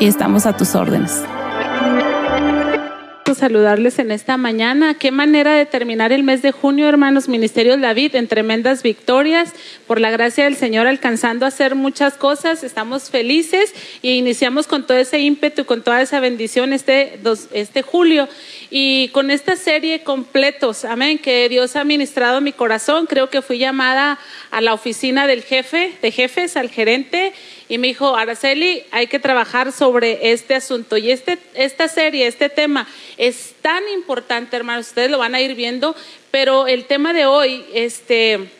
y 0.00 0.06
estamos 0.06 0.46
a 0.46 0.56
tus 0.56 0.74
órdenes 0.74 1.22
saludarles 3.34 3.98
en 3.98 4.10
esta 4.10 4.36
mañana. 4.36 4.94
Qué 4.94 5.10
manera 5.10 5.54
de 5.54 5.66
terminar 5.66 6.12
el 6.12 6.22
mes 6.22 6.42
de 6.42 6.52
junio, 6.52 6.88
hermanos 6.88 7.28
Ministerios 7.28 7.80
David, 7.80 8.14
en 8.14 8.28
tremendas 8.28 8.82
victorias, 8.82 9.52
por 9.86 10.00
la 10.00 10.10
gracia 10.10 10.44
del 10.44 10.56
Señor 10.56 10.86
alcanzando 10.86 11.44
a 11.44 11.48
hacer 11.48 11.74
muchas 11.74 12.14
cosas. 12.14 12.62
Estamos 12.62 13.10
felices 13.10 13.74
y 14.00 14.10
iniciamos 14.10 14.66
con 14.66 14.86
todo 14.86 14.98
ese 14.98 15.18
ímpetu, 15.18 15.64
con 15.64 15.82
toda 15.82 16.02
esa 16.02 16.20
bendición 16.20 16.72
este, 16.72 17.18
este 17.52 17.82
julio 17.82 18.28
y 18.70 19.08
con 19.08 19.30
esta 19.30 19.56
serie 19.56 20.02
completos, 20.02 20.84
amén, 20.84 21.18
que 21.18 21.48
Dios 21.48 21.76
ha 21.76 21.84
ministrado 21.84 22.40
mi 22.40 22.52
corazón. 22.52 23.06
Creo 23.06 23.28
que 23.28 23.42
fui 23.42 23.58
llamada 23.58 24.18
a 24.50 24.60
la 24.60 24.72
oficina 24.72 25.26
del 25.26 25.42
jefe, 25.42 25.92
de 26.00 26.10
jefes, 26.10 26.56
al 26.56 26.70
gerente 26.70 27.32
y 27.72 27.78
me 27.78 27.88
dijo, 27.88 28.16
Araceli, 28.16 28.84
hay 28.90 29.06
que 29.06 29.18
trabajar 29.18 29.72
sobre 29.72 30.32
este 30.32 30.54
asunto. 30.54 30.98
Y 30.98 31.10
este, 31.10 31.38
esta 31.54 31.88
serie, 31.88 32.26
este 32.26 32.50
tema 32.50 32.86
es 33.16 33.54
tan 33.62 33.82
importante, 33.88 34.54
hermanos, 34.54 34.88
ustedes 34.88 35.10
lo 35.10 35.16
van 35.16 35.34
a 35.34 35.40
ir 35.40 35.54
viendo, 35.54 35.96
pero 36.30 36.66
el 36.66 36.84
tema 36.84 37.14
de 37.14 37.24
hoy, 37.24 37.64
este, 37.72 38.50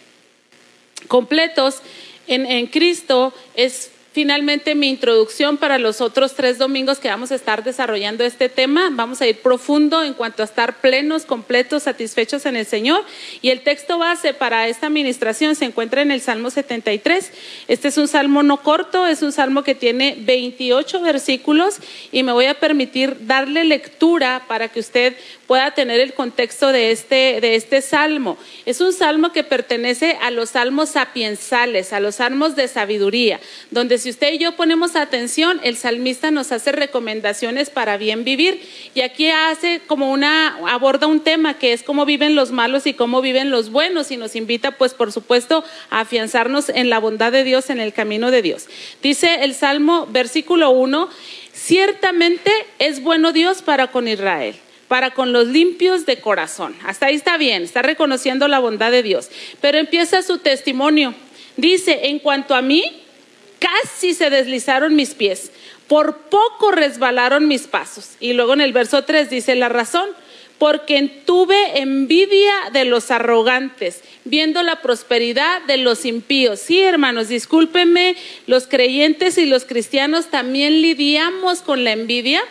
completos 1.09 1.83
en, 2.27 2.47
en 2.47 2.67
Cristo, 2.69 3.35
es 3.55 3.91
finalmente 4.13 4.75
mi 4.75 4.89
introducción 4.89 5.57
para 5.57 5.79
los 5.79 6.01
otros 6.01 6.35
tres 6.35 6.59
domingos 6.59 6.99
que 6.99 7.09
vamos 7.09 7.33
a 7.33 7.35
estar 7.35 7.65
desarrollando 7.65 8.25
este 8.25 8.49
tema. 8.49 8.91
Vamos 8.93 9.21
a 9.21 9.27
ir 9.27 9.39
profundo 9.39 10.03
en 10.03 10.15
cuanto 10.15 10.43
a 10.43 10.45
estar 10.45 10.81
plenos, 10.81 11.25
completos, 11.25 11.85
satisfechos 11.85 12.47
en 12.47 12.57
el 12.57 12.67
Señor. 12.67 13.05
Y 13.41 13.51
el 13.51 13.63
texto 13.63 13.99
base 13.99 14.35
para 14.35 14.69
esta 14.69 14.87
administración 14.87 15.55
se 15.55 15.65
encuentra 15.65 16.03
en 16.03 16.11
el 16.11 16.21
Salmo 16.21 16.51
73. 16.51 17.33
Este 17.69 17.89
es 17.89 17.99
un 17.99 18.09
salmo 18.09 18.43
no 18.43 18.63
corto, 18.63 19.07
es 19.07 19.23
un 19.23 19.33
salmo 19.33 19.63
que 19.65 19.75
tiene 19.75 20.17
28 20.19 21.01
versículos 21.01 21.77
y 22.13 22.23
me 22.23 22.33
voy 22.33 22.47
a 22.47 22.61
permitir 22.61 23.27
darle 23.27 23.65
lectura 23.65 24.45
para 24.47 24.69
que 24.69 24.81
usted 24.81 25.17
pueda 25.47 25.73
tener 25.73 26.01
el 26.01 26.15
contexto 26.15 26.73
de 26.73 26.91
este, 26.91 27.41
de 27.41 27.57
este 27.57 27.81
salmo. 27.83 28.39
Es 28.67 28.81
un 28.81 28.93
salmo 28.93 29.33
que 29.33 29.45
pertenece 29.45 30.19
a 30.21 30.31
los 30.31 30.51
salmos 30.51 30.91
sapiensales, 30.91 31.93
a 31.93 32.01
los 32.01 32.17
salmos 32.17 32.57
de 32.57 32.69
sabiduría, 32.69 33.41
donde 33.71 33.99
si 34.03 34.11
usted 34.11 34.33
y 34.33 34.39
yo 34.39 34.57
ponemos 34.57 34.97
atención, 34.97 35.61
el 35.63 35.77
salmista 35.77 36.31
nos 36.33 36.51
hace 36.51 36.73
recomendaciones 36.73 37.71
para 37.71 37.97
bien 37.97 38.25
vivir. 38.25 38.61
Y 38.95 39.01
aquí 39.03 39.31
hace 39.31 39.81
como 39.87 40.11
una, 40.11 40.59
aborda 40.69 41.07
un 41.07 41.21
tema 41.21 41.59
que 41.59 41.73
es 41.73 41.85
cómo 41.85 42.05
viven 42.05 42.35
los 42.35 42.51
malos 42.51 42.87
y 42.87 42.95
cómo 42.95 43.23
viven 43.23 43.51
los 43.51 43.71
buenos 43.71 44.11
y 44.11 44.17
nos 44.17 44.35
invita, 44.35 44.73
pues, 44.73 44.93
por 44.93 45.13
supuesto, 45.13 45.65
a 45.91 46.01
afianzarnos 46.01 46.69
en 46.69 46.91
la 46.91 46.99
bondad 46.99 47.31
de 47.31 47.45
Dios, 47.45 47.71
en 47.71 47.81
el 47.81 47.93
camino 47.93 48.33
de 48.33 48.43
Dios. 48.43 48.67
Dice 49.03 49.45
el 49.45 49.55
Salmo, 49.55 50.07
versículo 50.11 50.71
1, 50.71 51.09
ciertamente 51.53 52.51
es 52.81 53.03
bueno 53.03 53.33
Dios 53.33 53.63
para 53.63 53.91
con 53.93 54.09
Israel 54.09 54.57
para 54.89 55.13
con 55.13 55.33
los 55.33 55.47
limpios 55.47 56.05
de 56.05 56.21
corazón. 56.21 56.77
Hasta 56.85 57.07
ahí 57.07 57.15
está 57.15 57.39
bien, 57.39 57.63
está 57.63 57.81
reconociendo 57.81 58.47
la 58.47 58.59
bondad 58.59 58.91
de 58.91 59.03
Dios. 59.03 59.31
Pero 59.63 59.79
empieza 59.79 60.21
su 60.21 60.37
testimonio. 60.37 61.15
Dice, 61.57 62.09
en 62.09 62.19
cuanto 62.19 62.55
a 62.55 62.61
mí, 62.61 63.02
casi 63.63 64.15
se 64.15 64.29
deslizaron 64.29 64.97
mis 64.97 65.15
pies, 65.15 65.53
por 65.87 66.17
poco 66.29 66.73
resbalaron 66.73 67.47
mis 67.47 67.69
pasos. 67.69 68.17
Y 68.19 68.33
luego 68.33 68.55
en 68.55 68.61
el 68.61 68.73
verso 68.73 69.05
3 69.05 69.31
dice 69.31 69.55
la 69.55 69.69
razón, 69.69 70.09
porque 70.59 71.03
tuve 71.25 71.81
envidia 71.81 72.53
de 72.73 72.85
los 72.85 73.11
arrogantes, 73.11 74.03
viendo 74.25 74.63
la 74.63 74.81
prosperidad 74.81 75.63
de 75.63 75.77
los 75.77 76.05
impíos. 76.05 76.61
Sí, 76.61 76.81
hermanos, 76.81 77.29
discúlpenme, 77.29 78.17
los 78.47 78.67
creyentes 78.67 79.39
y 79.39 79.47
los 79.47 79.65
cristianos 79.65 80.27
también 80.27 80.83
lidiamos 80.83 81.63
con 81.63 81.85
la 81.85 81.93
envidia 81.93 82.43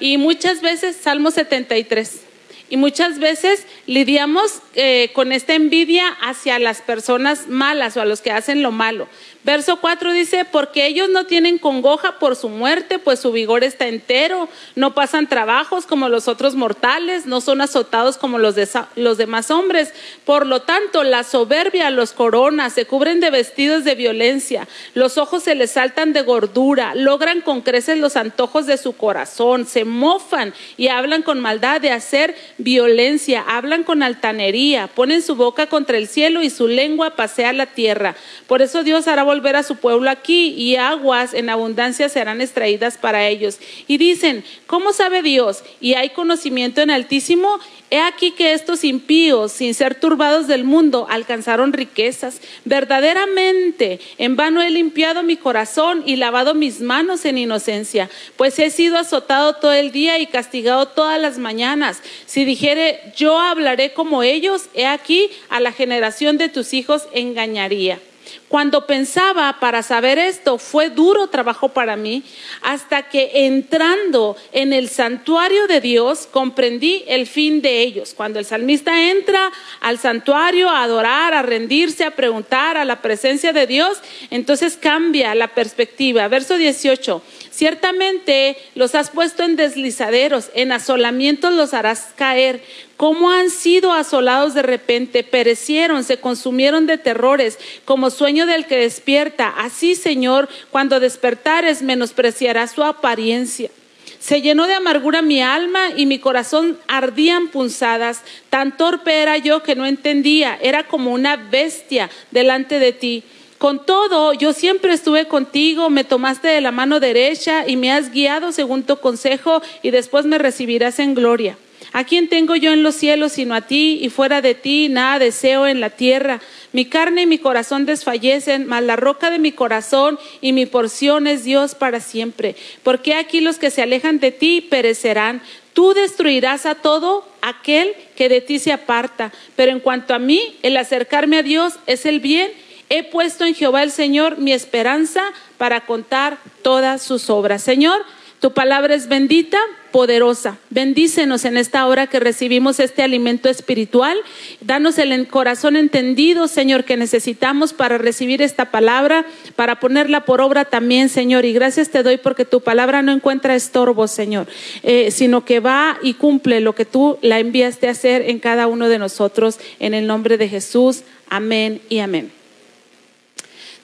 y 0.00 0.18
muchas 0.18 0.60
veces, 0.60 0.96
Salmo 0.96 1.30
73, 1.30 2.20
y 2.68 2.76
muchas 2.76 3.18
veces 3.18 3.64
lidiamos 3.86 4.60
eh, 4.74 5.10
con 5.12 5.32
esta 5.32 5.54
envidia 5.54 6.08
hacia 6.20 6.58
las 6.58 6.82
personas 6.82 7.46
malas 7.48 7.96
o 7.96 8.00
a 8.00 8.04
los 8.04 8.20
que 8.20 8.32
hacen 8.32 8.62
lo 8.62 8.72
malo. 8.72 9.08
Verso 9.46 9.76
4 9.76 10.12
dice, 10.12 10.44
porque 10.44 10.86
ellos 10.86 11.08
no 11.08 11.24
tienen 11.24 11.58
congoja 11.58 12.18
por 12.18 12.34
su 12.34 12.48
muerte, 12.48 12.98
pues 12.98 13.20
su 13.20 13.30
vigor 13.30 13.62
está 13.62 13.86
entero, 13.86 14.48
no 14.74 14.92
pasan 14.92 15.28
trabajos 15.28 15.86
como 15.86 16.08
los 16.08 16.26
otros 16.26 16.56
mortales, 16.56 17.26
no 17.26 17.40
son 17.40 17.60
azotados 17.60 18.18
como 18.18 18.38
los, 18.38 18.56
demás 18.56 19.52
hombres. 19.52 19.94
Por 20.24 20.46
lo 20.46 20.62
tanto, 20.62 21.04
la 21.04 21.22
soberbia 21.22 21.90
los 21.90 22.10
corona, 22.10 22.70
se 22.70 22.86
cubren 22.86 23.20
de 23.20 23.30
vestidos 23.30 23.84
de 23.84 23.94
violencia, 23.94 24.66
los 24.94 25.16
ojos 25.16 25.44
se 25.44 25.54
les 25.54 25.70
saltan 25.70 26.12
de 26.12 26.22
gordura, 26.22 26.96
logran 26.96 27.40
con 27.40 27.60
creces 27.60 27.98
los 27.98 28.16
antojos 28.16 28.66
de 28.66 28.78
su 28.78 28.96
corazón, 28.96 29.64
se 29.64 29.84
mofan 29.84 30.54
y 30.76 30.88
hablan 30.88 31.22
con 31.22 31.38
maldad 31.38 31.80
de 31.80 31.92
hacer 31.92 32.34
violencia, 32.58 33.44
hablan 33.46 33.84
con 33.84 34.02
altanería, 34.02 34.88
ponen 34.88 35.22
su 35.22 35.36
boca 35.36 35.68
contra 35.68 35.98
el 35.98 36.08
cielo 36.08 36.42
y 36.42 36.50
su 36.50 36.66
lengua 36.66 37.10
pasea 37.14 37.52
la 37.52 37.66
tierra. 37.66 38.16
Por 38.48 38.60
eso 38.60 38.82
Dios 38.82 39.06
hará 39.06 39.22
a 39.56 39.62
su 39.62 39.76
pueblo 39.76 40.10
aquí 40.10 40.48
y 40.48 40.76
aguas 40.76 41.34
en 41.34 41.50
abundancia 41.50 42.08
serán 42.08 42.40
extraídas 42.40 42.98
para 42.98 43.28
ellos. 43.28 43.58
Y 43.86 43.98
dicen, 43.98 44.44
¿cómo 44.66 44.92
sabe 44.92 45.22
Dios? 45.22 45.62
Y 45.80 45.94
hay 45.94 46.10
conocimiento 46.10 46.80
en 46.80 46.90
Altísimo. 46.90 47.60
He 47.90 48.00
aquí 48.00 48.32
que 48.32 48.52
estos 48.52 48.82
impíos, 48.82 49.52
sin 49.52 49.72
ser 49.74 49.94
turbados 49.94 50.48
del 50.48 50.64
mundo, 50.64 51.06
alcanzaron 51.08 51.72
riquezas. 51.72 52.40
Verdaderamente, 52.64 54.00
en 54.18 54.34
vano 54.34 54.60
he 54.60 54.70
limpiado 54.70 55.22
mi 55.22 55.36
corazón 55.36 56.02
y 56.04 56.16
lavado 56.16 56.54
mis 56.54 56.80
manos 56.80 57.24
en 57.24 57.38
inocencia, 57.38 58.10
pues 58.36 58.58
he 58.58 58.70
sido 58.70 58.98
azotado 58.98 59.54
todo 59.54 59.72
el 59.72 59.92
día 59.92 60.18
y 60.18 60.26
castigado 60.26 60.88
todas 60.88 61.20
las 61.20 61.38
mañanas. 61.38 62.02
Si 62.26 62.44
dijere, 62.44 63.12
yo 63.16 63.38
hablaré 63.38 63.92
como 63.92 64.24
ellos, 64.24 64.68
he 64.74 64.86
aquí 64.86 65.30
a 65.48 65.60
la 65.60 65.72
generación 65.72 66.38
de 66.38 66.48
tus 66.48 66.74
hijos 66.74 67.06
engañaría. 67.12 68.00
Cuando 68.48 68.86
pensaba 68.86 69.58
para 69.60 69.82
saber 69.82 70.18
esto, 70.18 70.58
fue 70.58 70.90
duro 70.90 71.26
trabajo 71.26 71.68
para 71.68 71.96
mí, 71.96 72.22
hasta 72.62 73.08
que 73.08 73.46
entrando 73.46 74.36
en 74.52 74.72
el 74.72 74.88
santuario 74.88 75.66
de 75.66 75.80
Dios, 75.80 76.28
comprendí 76.30 77.04
el 77.08 77.26
fin 77.26 77.60
de 77.60 77.82
ellos. 77.82 78.14
Cuando 78.14 78.38
el 78.38 78.44
salmista 78.44 79.10
entra 79.10 79.50
al 79.80 79.98
santuario 79.98 80.68
a 80.68 80.82
adorar, 80.82 81.34
a 81.34 81.42
rendirse, 81.42 82.04
a 82.04 82.12
preguntar 82.12 82.76
a 82.76 82.84
la 82.84 83.02
presencia 83.02 83.52
de 83.52 83.66
Dios, 83.66 83.98
entonces 84.30 84.76
cambia 84.80 85.34
la 85.34 85.48
perspectiva. 85.48 86.28
Verso 86.28 86.56
18, 86.56 87.22
Ciertamente 87.56 88.58
los 88.74 88.94
has 88.94 89.08
puesto 89.08 89.42
en 89.42 89.56
deslizaderos, 89.56 90.50
en 90.52 90.72
asolamientos 90.72 91.54
los 91.54 91.72
harás 91.72 92.08
caer. 92.14 92.62
¿Cómo 92.98 93.30
han 93.30 93.48
sido 93.48 93.94
asolados 93.94 94.52
de 94.52 94.60
repente? 94.60 95.24
Perecieron, 95.24 96.04
se 96.04 96.18
consumieron 96.18 96.86
de 96.86 96.98
terrores, 96.98 97.58
como 97.86 98.10
sueño 98.10 98.44
del 98.44 98.66
que 98.66 98.76
despierta. 98.76 99.48
Así, 99.48 99.94
Señor, 99.94 100.50
cuando 100.70 101.00
despertares, 101.00 101.80
menospreciará 101.80 102.66
su 102.66 102.84
apariencia. 102.84 103.70
Se 104.18 104.42
llenó 104.42 104.66
de 104.66 104.74
amargura 104.74 105.22
mi 105.22 105.40
alma 105.40 105.88
y 105.96 106.04
mi 106.04 106.18
corazón 106.18 106.78
ardían 106.88 107.48
punzadas. 107.48 108.20
Tan 108.50 108.76
torpe 108.76 109.22
era 109.22 109.38
yo 109.38 109.62
que 109.62 109.76
no 109.76 109.86
entendía, 109.86 110.58
era 110.60 110.86
como 110.86 111.10
una 111.10 111.36
bestia 111.36 112.10
delante 112.30 112.78
de 112.78 112.92
ti. 112.92 113.24
Con 113.58 113.86
todo, 113.86 114.34
yo 114.34 114.52
siempre 114.52 114.92
estuve 114.92 115.28
contigo, 115.28 115.88
me 115.88 116.04
tomaste 116.04 116.48
de 116.48 116.60
la 116.60 116.72
mano 116.72 117.00
derecha 117.00 117.66
y 117.66 117.76
me 117.76 117.90
has 117.90 118.10
guiado 118.10 118.52
según 118.52 118.82
tu 118.82 118.98
consejo 118.98 119.62
y 119.82 119.90
después 119.90 120.26
me 120.26 120.36
recibirás 120.36 120.98
en 120.98 121.14
gloria. 121.14 121.56
¿A 121.92 122.04
quién 122.04 122.28
tengo 122.28 122.56
yo 122.56 122.72
en 122.72 122.82
los 122.82 122.94
cielos 122.94 123.32
sino 123.32 123.54
a 123.54 123.62
ti? 123.62 123.98
Y 124.02 124.10
fuera 124.10 124.42
de 124.42 124.54
ti 124.54 124.90
nada 124.90 125.18
deseo 125.18 125.66
en 125.66 125.80
la 125.80 125.88
tierra. 125.88 126.42
Mi 126.72 126.84
carne 126.84 127.22
y 127.22 127.26
mi 127.26 127.38
corazón 127.38 127.86
desfallecen, 127.86 128.66
mas 128.66 128.82
la 128.82 128.96
roca 128.96 129.30
de 129.30 129.38
mi 129.38 129.52
corazón 129.52 130.18
y 130.42 130.52
mi 130.52 130.66
porción 130.66 131.26
es 131.26 131.44
Dios 131.44 131.74
para 131.74 132.00
siempre. 132.00 132.56
Porque 132.82 133.14
aquí 133.14 133.40
los 133.40 133.56
que 133.56 133.70
se 133.70 133.80
alejan 133.80 134.18
de 134.18 134.32
ti 134.32 134.60
perecerán. 134.60 135.40
Tú 135.72 135.94
destruirás 135.94 136.66
a 136.66 136.74
todo 136.74 137.26
aquel 137.40 137.94
que 138.16 138.28
de 138.28 138.42
ti 138.42 138.58
se 138.58 138.72
aparta. 138.72 139.32
Pero 139.54 139.72
en 139.72 139.80
cuanto 139.80 140.12
a 140.12 140.18
mí, 140.18 140.56
el 140.62 140.76
acercarme 140.76 141.38
a 141.38 141.42
Dios 141.42 141.74
es 141.86 142.04
el 142.04 142.20
bien 142.20 142.50
He 142.88 143.04
puesto 143.04 143.44
en 143.44 143.54
Jehová 143.54 143.82
el 143.82 143.90
Señor 143.90 144.38
mi 144.38 144.52
esperanza 144.52 145.22
para 145.58 145.86
contar 145.86 146.38
todas 146.62 147.02
sus 147.02 147.30
obras. 147.30 147.62
Señor, 147.62 148.04
tu 148.40 148.52
palabra 148.52 148.94
es 148.94 149.08
bendita, 149.08 149.58
poderosa. 149.90 150.58
Bendícenos 150.68 151.46
en 151.46 151.56
esta 151.56 151.86
hora 151.86 152.06
que 152.06 152.20
recibimos 152.20 152.80
este 152.80 153.02
alimento 153.02 153.48
espiritual. 153.48 154.16
Danos 154.60 154.98
el 154.98 155.26
corazón 155.26 155.74
entendido, 155.74 156.46
Señor, 156.46 156.84
que 156.84 156.98
necesitamos 156.98 157.72
para 157.72 157.96
recibir 157.96 158.42
esta 158.42 158.70
palabra, 158.70 159.24
para 159.56 159.80
ponerla 159.80 160.26
por 160.26 160.42
obra 160.42 160.66
también, 160.66 161.08
Señor. 161.08 161.46
Y 161.46 161.54
gracias 161.54 161.88
te 161.88 162.02
doy 162.02 162.18
porque 162.18 162.44
tu 162.44 162.60
palabra 162.60 163.00
no 163.00 163.10
encuentra 163.10 163.56
estorbo, 163.56 164.06
Señor, 164.06 164.46
eh, 164.82 165.10
sino 165.10 165.44
que 165.44 165.60
va 165.60 165.98
y 166.02 166.14
cumple 166.14 166.60
lo 166.60 166.74
que 166.74 166.84
tú 166.84 167.18
la 167.22 167.40
enviaste 167.40 167.88
a 167.88 167.92
hacer 167.92 168.28
en 168.28 168.38
cada 168.38 168.66
uno 168.66 168.90
de 168.90 168.98
nosotros. 168.98 169.58
En 169.80 169.94
el 169.94 170.06
nombre 170.06 170.36
de 170.36 170.48
Jesús. 170.48 171.04
Amén 171.30 171.80
y 171.88 172.00
amén. 172.00 172.30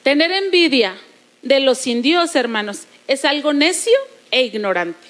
Tener 0.03 0.33
envidia 0.33 0.97
de 1.43 1.61
los 1.61 1.87
indios, 1.87 2.35
hermanos, 2.35 2.83
es 3.07 3.25
algo 3.25 3.53
necio 3.53 3.97
e 4.31 4.43
ignorante. 4.45 5.07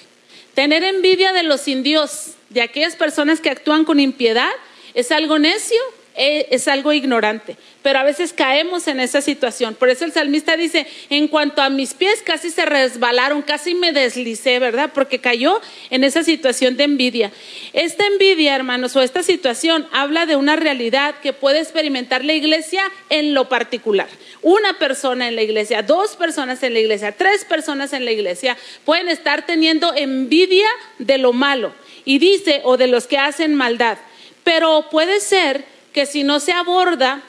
Tener 0.53 0.83
envidia 0.83 1.33
de 1.33 1.43
los 1.43 1.67
indios, 1.67 2.35
de 2.49 2.61
aquellas 2.61 2.95
personas 2.95 3.39
que 3.39 3.49
actúan 3.49 3.85
con 3.85 3.99
impiedad, 3.99 4.51
es 4.93 5.11
algo 5.11 5.39
necio 5.39 5.81
es 6.15 6.67
algo 6.67 6.93
ignorante 6.93 7.57
pero 7.83 7.99
a 7.99 8.03
veces 8.03 8.33
caemos 8.33 8.87
en 8.87 8.99
esa 9.01 9.21
situación. 9.21 9.75
Por 9.75 9.89
eso 9.89 10.05
el 10.05 10.13
salmista 10.13 10.55
dice, 10.55 10.87
en 11.09 11.27
cuanto 11.27 11.61
a 11.61 11.69
mis 11.69 11.93
pies 11.93 12.23
casi 12.25 12.49
se 12.49 12.65
resbalaron, 12.65 13.41
casi 13.41 13.75
me 13.75 13.91
deslicé, 13.91 14.57
¿verdad? 14.57 14.91
Porque 14.93 15.19
cayó 15.19 15.61
en 15.89 16.05
esa 16.05 16.23
situación 16.23 16.77
de 16.77 16.85
envidia. 16.85 17.31
Esta 17.73 18.07
envidia, 18.07 18.55
hermanos, 18.55 18.95
o 18.95 19.01
esta 19.01 19.21
situación 19.21 19.85
habla 19.91 20.25
de 20.25 20.37
una 20.37 20.55
realidad 20.55 21.15
que 21.21 21.33
puede 21.33 21.59
experimentar 21.59 22.23
la 22.23 22.33
iglesia 22.33 22.83
en 23.09 23.33
lo 23.33 23.49
particular. 23.49 24.07
Una 24.41 24.79
persona 24.79 25.27
en 25.27 25.35
la 25.35 25.41
iglesia, 25.41 25.83
dos 25.83 26.15
personas 26.15 26.63
en 26.63 26.73
la 26.73 26.79
iglesia, 26.79 27.11
tres 27.11 27.43
personas 27.43 27.91
en 27.91 28.05
la 28.05 28.11
iglesia 28.11 28.57
pueden 28.85 29.09
estar 29.09 29.45
teniendo 29.45 29.93
envidia 29.93 30.67
de 30.99 31.17
lo 31.17 31.33
malo. 31.33 31.73
Y 32.05 32.19
dice, 32.19 32.61
o 32.63 32.77
de 32.77 32.87
los 32.87 33.07
que 33.07 33.17
hacen 33.17 33.55
maldad. 33.55 33.97
Pero 34.43 34.87
puede 34.89 35.19
ser 35.21 35.65
que 35.93 36.05
si 36.05 36.23
no 36.23 36.39
se 36.39 36.51
aborda 36.51 37.23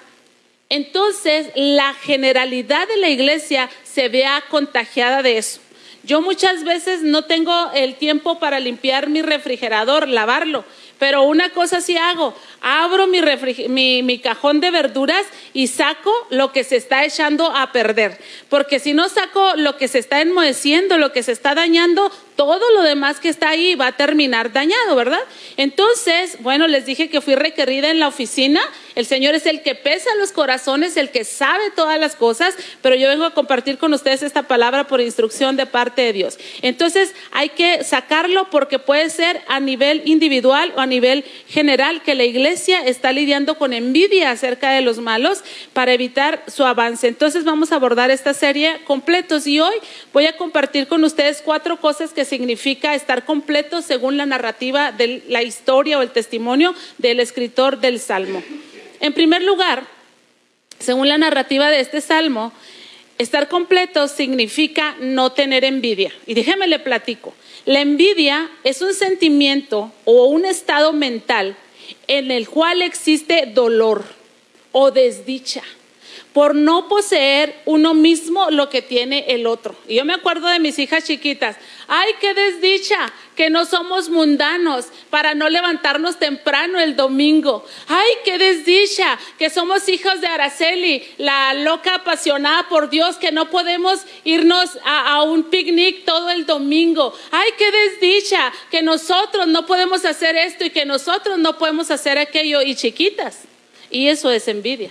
entonces 0.69 1.49
la 1.55 1.95
generalidad 1.95 2.89
de 2.89 2.97
la 2.97 3.09
iglesia 3.09 3.71
se 3.85 4.09
vea 4.09 4.43
contagiada 4.49 5.23
de 5.23 5.39
eso. 5.39 5.61
Yo 6.03 6.21
muchas 6.21 6.65
veces 6.65 7.03
no 7.03 7.25
tengo 7.25 7.71
el 7.75 7.95
tiempo 7.95 8.39
para 8.39 8.61
limpiar 8.61 9.09
mi 9.09 9.23
refrigerador, 9.23 10.07
lavarlo, 10.07 10.65
pero 10.99 11.23
una 11.23 11.51
cosa 11.51 11.81
sí 11.81 11.97
hago, 11.97 12.35
abro 12.61 13.07
mi, 13.07 13.23
mi, 14.03 14.19
cajón 14.19 14.61
de 14.61 14.71
verduras 14.71 15.25
y 15.55 15.69
saco 15.69 16.13
lo 16.29 16.53
que 16.53 16.63
se 16.63 16.77
está 16.77 17.05
echando 17.05 17.47
a 17.47 17.73
perder, 17.73 18.19
porque 18.51 18.81
si 18.81 18.93
no 18.93 19.09
saco 19.09 19.55
lo 19.57 19.79
que 19.79 19.89
se 19.89 19.99
está 19.99 20.21
enmoheciendo, 20.21 20.99
lo 20.99 21.13
que 21.13 21.23
se 21.23 21.33
está 21.33 21.55
dañando, 21.55 22.13
todo 22.37 22.63
lo 22.75 22.83
demás 22.83 23.21
que 23.21 23.29
está 23.29 23.51
ahí 23.51 23.75
va 23.75 23.89
a 23.89 23.97
terminar 23.97 24.53
dañado, 24.53 24.97
¿verdad? 24.97 25.21
Entonces, 25.57 26.37
bueno, 26.41 26.67
les 26.67 26.85
dije 26.85 27.09
que 27.09 27.21
fui 27.21 27.35
requerida 27.35 27.91
en 27.91 28.01
la 28.01 28.09
oficina. 28.09 28.61
El 28.95 29.07
Señor 29.07 29.35
es 29.35 29.47
el 29.47 29.63
que 29.63 29.75
pesa 29.75 30.11
los 30.19 30.33
corazones, 30.33 30.97
el 30.97 31.11
que 31.11 31.25
sabe 31.25 31.71
todas 31.77 31.99
las 31.99 32.17
cosas, 32.17 32.55
pero 32.83 32.97
yo 32.97 33.09
vengo 33.09 33.25
a 33.25 33.35
compartir 33.35 33.79
con 33.79 33.93
ustedes 33.93 34.23
esta 34.23 34.45
palabra 34.45 34.87
por 34.87 35.01
instrucción 35.01 35.57
de 35.57 35.67
parte 35.67 36.03
de 36.03 36.13
Dios. 36.13 36.39
Entonces, 36.63 37.15
hay 37.31 37.51
que 37.51 37.85
sacarlo 37.85 38.51
porque 38.51 38.79
puede 38.79 39.11
ser 39.11 39.41
a 39.49 39.61
nivel 39.61 40.03
individual 40.05 40.73
o 40.77 40.81
a 40.81 40.87
nivel 40.87 41.25
general 41.49 42.03
que 42.03 42.15
la 42.15 42.25
iglesia 42.25 42.81
está 42.85 43.13
lidiando 43.13 43.59
con 43.59 43.73
envidia 43.73 44.31
acerca 44.31 44.71
de 44.71 44.81
los 44.81 44.99
malos 44.99 45.43
para 45.73 45.93
evitar 45.93 46.43
su 46.49 46.65
avance. 46.65 47.07
Entonces, 47.07 47.45
vamos 47.45 47.71
a 47.71 47.77
abordar 47.77 48.11
esta 48.11 48.35
serie 48.35 48.81
completos 48.85 49.47
y 49.47 49.61
hoy 49.61 49.75
voy 50.13 50.27
a 50.27 50.37
compartir 50.37 50.89
con 50.89 51.05
ustedes 51.05 51.43
cuatro 51.45 51.81
cosas 51.81 52.13
que 52.13 52.24
significa 52.25 52.95
estar 52.95 53.25
completo 53.25 53.83
según 53.83 54.17
la 54.17 54.27
narrativa 54.27 54.93
de 54.93 55.23
la 55.29 55.43
historia 55.43 55.99
o 55.99 56.03
el 56.03 56.11
testimonio 56.11 56.75
del 56.99 57.21
escritor 57.21 57.81
del 57.81 58.01
Salmo. 58.01 58.43
En 59.01 59.13
primer 59.13 59.43
lugar, 59.43 59.85
según 60.79 61.09
la 61.09 61.19
narrativa 61.19 61.71
de 61.71 61.81
este 61.81 62.01
Salmo, 62.01 62.53
estar 63.19 63.49
completo 63.49 64.09
significa 64.09 64.97
no 65.01 65.33
tener 65.33 65.65
envidia. 65.65 66.13
Y 66.27 66.35
déjeme 66.35 66.67
le 66.67 66.79
platico. 66.79 67.35
La 67.65 67.81
envidia 67.81 68.51
es 68.65 68.83
un 68.83 68.95
sentimiento 68.95 69.93
o 70.05 70.27
un 70.27 70.45
estado 70.45 70.93
mental 70.93 71.57
en 72.07 72.31
el 72.31 72.49
cual 72.49 72.83
existe 72.83 73.47
dolor 73.55 74.05
o 74.73 74.91
desdicha 74.91 75.63
por 76.33 76.55
no 76.55 76.89
poseer 76.89 77.61
uno 77.65 77.95
mismo 77.95 78.51
lo 78.51 78.69
que 78.69 78.83
tiene 78.83 79.27
el 79.29 79.47
otro. 79.47 79.77
Y 79.87 79.95
yo 79.95 80.05
me 80.05 80.15
acuerdo 80.15 80.49
de 80.49 80.59
mis 80.59 80.79
hijas 80.79 81.05
chiquitas, 81.05 81.57
ay, 81.87 82.13
qué 82.21 82.35
desdicha, 82.35 83.13
que 83.37 83.51
no 83.51 83.65
somos 83.65 84.09
mundanos 84.09 84.87
para 85.11 85.35
no 85.35 85.49
levantarnos 85.49 86.19
temprano 86.19 86.81
el 86.81 86.97
domingo. 86.97 87.65
Ay, 87.89 88.11
qué 88.25 88.39
desdicha, 88.39 89.19
que 89.39 89.51
somos 89.51 89.89
hijos 89.89 90.21
de 90.21 90.27
Araceli, 90.27 91.05
la 91.19 91.55
loca 91.55 91.97
apasionada 91.97 92.69
por 92.69 92.91
Dios, 92.91 93.17
que 93.17 93.33
no 93.33 93.51
podemos 93.51 94.01
irnos 94.25 94.79
a, 94.85 95.15
a 95.15 95.23
un 95.23 95.45
picnic 95.45 96.05
todo 96.05 96.31
el 96.31 96.47
domingo. 96.47 97.15
Ay, 97.31 97.51
qué 97.59 97.71
desdicha, 97.71 98.53
que 98.71 98.83
nosotros 98.83 99.47
no 99.47 99.67
podemos 99.67 100.05
hacer 100.05 100.37
esto 100.37 100.65
y 100.65 100.71
que 100.71 100.85
nosotros 100.85 101.39
no 101.39 101.59
podemos 101.59 101.91
hacer 101.91 102.19
aquello 102.19 102.63
y 102.63 102.75
chiquitas. 102.75 103.43
Y 103.91 104.09
eso 104.09 104.31
es 104.31 104.49
envidia 104.49 104.91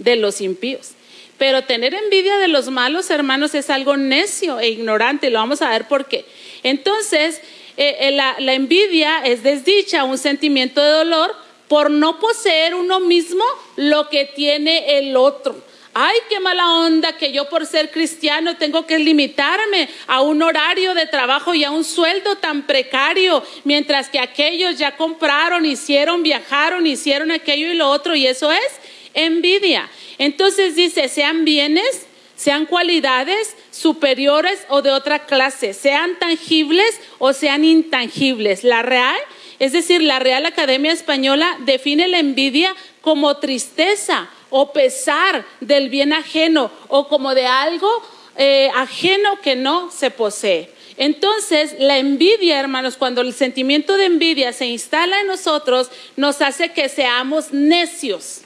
de 0.00 0.16
los 0.16 0.40
impíos. 0.40 0.90
Pero 1.38 1.64
tener 1.64 1.94
envidia 1.94 2.36
de 2.38 2.48
los 2.48 2.68
malos 2.68 3.08
hermanos 3.08 3.54
es 3.54 3.70
algo 3.70 3.96
necio 3.96 4.58
e 4.58 4.68
ignorante, 4.68 5.30
lo 5.30 5.38
vamos 5.38 5.62
a 5.62 5.70
ver 5.70 5.88
por 5.88 6.06
qué. 6.06 6.26
Entonces, 6.62 7.40
eh, 7.76 7.96
eh, 8.00 8.10
la, 8.10 8.36
la 8.40 8.52
envidia 8.52 9.20
es 9.24 9.42
desdicha, 9.42 10.04
un 10.04 10.18
sentimiento 10.18 10.82
de 10.82 10.90
dolor 10.90 11.34
por 11.68 11.90
no 11.90 12.18
poseer 12.18 12.74
uno 12.74 13.00
mismo 13.00 13.44
lo 13.76 14.08
que 14.08 14.26
tiene 14.26 14.98
el 14.98 15.16
otro. 15.16 15.56
Ay, 15.92 16.16
qué 16.28 16.38
mala 16.38 16.68
onda 16.68 17.16
que 17.16 17.32
yo 17.32 17.48
por 17.48 17.66
ser 17.66 17.90
cristiano 17.90 18.56
tengo 18.56 18.86
que 18.86 18.98
limitarme 18.98 19.88
a 20.06 20.20
un 20.20 20.40
horario 20.40 20.94
de 20.94 21.06
trabajo 21.06 21.52
y 21.52 21.64
a 21.64 21.72
un 21.72 21.84
sueldo 21.84 22.36
tan 22.36 22.62
precario, 22.62 23.42
mientras 23.64 24.08
que 24.08 24.20
aquellos 24.20 24.78
ya 24.78 24.96
compraron, 24.96 25.66
hicieron, 25.66 26.22
viajaron, 26.22 26.86
hicieron 26.86 27.32
aquello 27.32 27.72
y 27.72 27.74
lo 27.74 27.88
otro, 27.88 28.14
y 28.14 28.26
eso 28.26 28.52
es 28.52 28.79
envidia. 29.14 29.88
Entonces 30.18 30.76
dice, 30.76 31.08
sean 31.08 31.44
bienes, 31.44 32.06
sean 32.36 32.66
cualidades 32.66 33.54
superiores 33.70 34.60
o 34.68 34.80
de 34.80 34.92
otra 34.92 35.26
clase, 35.26 35.74
sean 35.74 36.18
tangibles 36.18 36.98
o 37.18 37.32
sean 37.32 37.64
intangibles. 37.64 38.64
La 38.64 38.82
Real, 38.82 39.16
es 39.58 39.72
decir, 39.72 40.02
la 40.02 40.18
Real 40.18 40.46
Academia 40.46 40.92
Española 40.92 41.58
define 41.66 42.08
la 42.08 42.18
envidia 42.18 42.74
como 43.02 43.36
tristeza 43.36 44.30
o 44.48 44.72
pesar 44.72 45.44
del 45.60 45.90
bien 45.90 46.12
ajeno 46.12 46.70
o 46.88 47.08
como 47.08 47.34
de 47.34 47.46
algo 47.46 47.90
eh, 48.36 48.70
ajeno 48.74 49.40
que 49.42 49.56
no 49.56 49.90
se 49.90 50.10
posee. 50.10 50.70
Entonces, 50.96 51.76
la 51.78 51.98
envidia, 51.98 52.58
hermanos, 52.58 52.96
cuando 52.96 53.20
el 53.20 53.32
sentimiento 53.32 53.96
de 53.96 54.06
envidia 54.06 54.52
se 54.52 54.66
instala 54.66 55.20
en 55.20 55.26
nosotros, 55.26 55.90
nos 56.16 56.42
hace 56.42 56.72
que 56.72 56.88
seamos 56.88 57.52
necios 57.52 58.42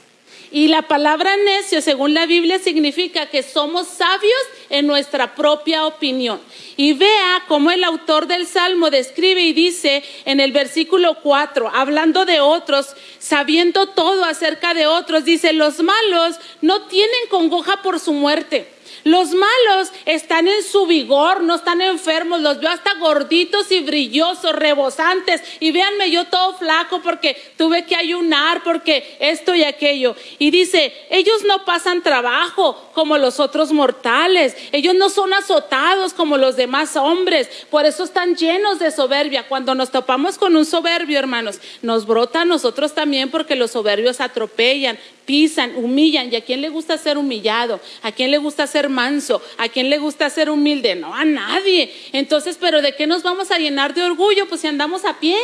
Y 0.51 0.67
la 0.67 0.83
palabra 0.83 1.35
necio, 1.37 1.81
según 1.81 2.13
la 2.13 2.25
Biblia, 2.25 2.59
significa 2.59 3.27
que 3.27 3.43
somos 3.43 3.87
sabios 3.87 4.41
en 4.69 4.87
nuestra 4.87 5.35
propia 5.35 5.85
opinión. 5.85 6.39
Y 6.77 6.93
vea 6.93 7.43
cómo 7.47 7.71
el 7.71 7.83
autor 7.83 8.27
del 8.27 8.47
Salmo 8.47 8.89
describe 8.89 9.41
y 9.41 9.53
dice 9.53 10.03
en 10.25 10.39
el 10.39 10.51
versículo 10.51 11.19
4, 11.21 11.71
hablando 11.73 12.25
de 12.25 12.39
otros, 12.39 12.95
sabiendo 13.19 13.87
todo 13.87 14.25
acerca 14.25 14.73
de 14.73 14.87
otros, 14.87 15.25
dice, 15.25 15.53
los 15.53 15.81
malos 15.81 16.35
no 16.61 16.83
tienen 16.83 17.27
congoja 17.29 17.81
por 17.81 17.99
su 17.99 18.13
muerte 18.13 18.74
los 19.05 19.33
malos 19.33 19.91
están 20.05 20.47
en 20.47 20.63
su 20.63 20.87
vigor, 20.87 21.43
no 21.43 21.55
están 21.55 21.79
enfermos, 21.79 22.41
los 22.41 22.59
veo 22.59 22.71
hasta 22.71 22.95
gorditos 22.95 23.71
y 23.71 23.81
brillosos, 23.81 24.51
rebosantes. 24.51 25.43
Y 25.59 25.71
véanme 25.71 26.09
yo 26.09 26.25
todo 26.25 26.57
flaco 26.57 27.01
porque 27.03 27.39
tuve 27.55 27.85
que 27.85 27.95
ayunar, 27.95 28.63
porque 28.63 29.15
esto 29.19 29.53
y 29.53 29.63
aquello. 29.63 30.15
Y 30.39 30.49
dice, 30.49 30.91
ellos 31.11 31.43
no 31.45 31.65
pasan 31.65 32.01
trabajo 32.01 32.89
como 32.95 33.19
los 33.19 33.39
otros 33.39 33.71
mortales, 33.71 34.55
ellos 34.71 34.95
no 34.95 35.11
son 35.11 35.33
azotados 35.33 36.13
como 36.13 36.37
los 36.37 36.55
demás 36.55 36.95
hombres, 36.95 37.47
por 37.69 37.85
eso 37.85 38.05
están 38.05 38.35
llenos 38.35 38.79
de 38.79 38.89
soberbia. 38.89 39.47
Cuando 39.47 39.75
nos 39.75 39.91
topamos 39.91 40.39
con 40.39 40.55
un 40.55 40.65
soberbio, 40.65 41.19
hermanos, 41.19 41.59
nos 41.83 42.07
brota 42.07 42.41
a 42.41 42.45
nosotros 42.45 42.95
también 42.95 43.29
porque 43.29 43.55
los 43.55 43.69
soberbios 43.69 44.19
atropellan, 44.19 44.97
pisan, 45.25 45.75
humillan. 45.75 46.31
¿Y 46.31 46.35
a 46.35 46.41
quién 46.41 46.61
le 46.61 46.69
gusta 46.69 46.97
ser 46.97 47.17
humillado? 47.17 47.79
¿A 48.01 48.11
quién 48.11 48.31
le 48.31 48.37
gusta 48.37 48.67
ser 48.67 48.89
manso? 48.89 49.41
¿A 49.57 49.69
quién 49.69 49.89
le 49.89 49.97
gusta 49.97 50.29
ser 50.29 50.49
humilde? 50.49 50.95
No, 50.95 51.13
a 51.13 51.25
nadie. 51.25 51.93
Entonces, 52.13 52.57
¿pero 52.59 52.81
de 52.81 52.95
qué 52.95 53.07
nos 53.07 53.23
vamos 53.23 53.51
a 53.51 53.57
llenar 53.57 53.93
de 53.93 54.03
orgullo? 54.03 54.47
Pues 54.47 54.61
si 54.61 54.67
andamos 54.67 55.05
a 55.05 55.19
pie. 55.19 55.37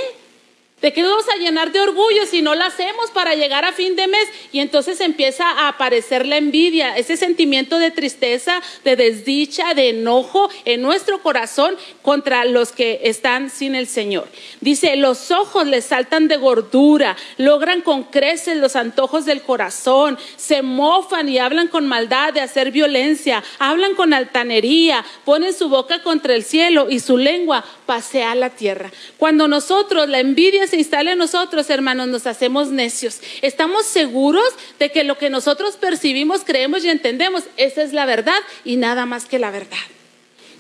¿De 0.82 0.92
qué 0.94 1.04
nos 1.04 1.12
vamos 1.12 1.30
a 1.30 1.38
llenar 1.38 1.72
de 1.72 1.80
orgullo 1.80 2.26
si 2.26 2.42
no 2.42 2.56
lo 2.56 2.64
hacemos 2.64 3.12
para 3.12 3.36
llegar 3.36 3.66
a 3.66 3.72
fin 3.72 3.96
de 3.96 4.08
mes? 4.08 4.28
Y 4.52 4.60
entonces 4.60 5.00
empieza 5.00 5.48
a 5.48 5.68
aparecer 5.68 6.26
la 6.26 6.38
envidia, 6.38 6.98
ese 6.98 7.18
sentimiento 7.18 7.78
de 7.78 7.92
tristeza, 7.92 8.64
de 8.84 8.96
desdicha, 8.96 9.76
de 9.76 9.90
enojo 9.90 10.50
en 10.66 10.82
nuestro 10.82 11.22
corazón 11.22 11.76
contra 12.02 12.46
los 12.46 12.72
que 12.72 13.02
están 13.04 13.52
sin 13.52 13.76
el 13.76 13.86
Señor. 13.86 14.28
Dice, 14.60 14.96
los 14.96 15.30
ojos 15.30 15.68
les 15.68 15.86
saltan 15.86 16.28
de 16.28 16.38
gordura, 16.38 17.16
logran 17.38 17.82
con 17.82 18.06
creces 18.06 18.58
los 18.58 18.76
antojos 18.76 19.26
del 19.26 19.44
corazón, 19.44 20.18
se 20.36 20.64
mofan 20.64 21.30
y 21.30 21.38
hablan 21.38 21.68
con 21.68 21.86
maldad 21.86 22.34
de 22.34 22.42
hacer 22.42 22.72
violencia, 22.72 23.44
hablan 23.60 23.94
con 23.94 24.14
altanería, 24.16 25.06
ponen 25.26 25.54
su 25.54 25.70
boca 25.70 26.02
contra 26.02 26.34
el 26.34 26.44
cielo 26.44 26.88
y 26.90 27.00
su 27.00 27.20
lengua 27.20 27.64
pasea 27.86 28.34
la 28.34 28.50
tierra. 28.50 28.92
Cuando 29.18 29.48
nosotros 29.48 30.10
la 30.10 30.20
envidia 30.20 30.66
se 30.72 30.78
instala 30.78 31.12
en 31.12 31.18
nosotros, 31.18 31.70
hermanos, 31.70 32.08
nos 32.08 32.26
hacemos 32.26 32.70
necios. 32.70 33.20
Estamos 33.42 33.86
seguros 33.86 34.48
de 34.80 34.90
que 34.90 35.04
lo 35.04 35.18
que 35.18 35.30
nosotros 35.30 35.76
percibimos, 35.76 36.44
creemos 36.46 36.84
y 36.86 36.90
entendemos, 36.90 37.44
esa 37.58 37.84
es 37.84 37.92
la 37.92 38.06
verdad 38.06 38.40
y 38.64 38.78
nada 38.78 39.06
más 39.06 39.26
que 39.26 39.38
la 39.38 39.52
verdad. 39.52 39.78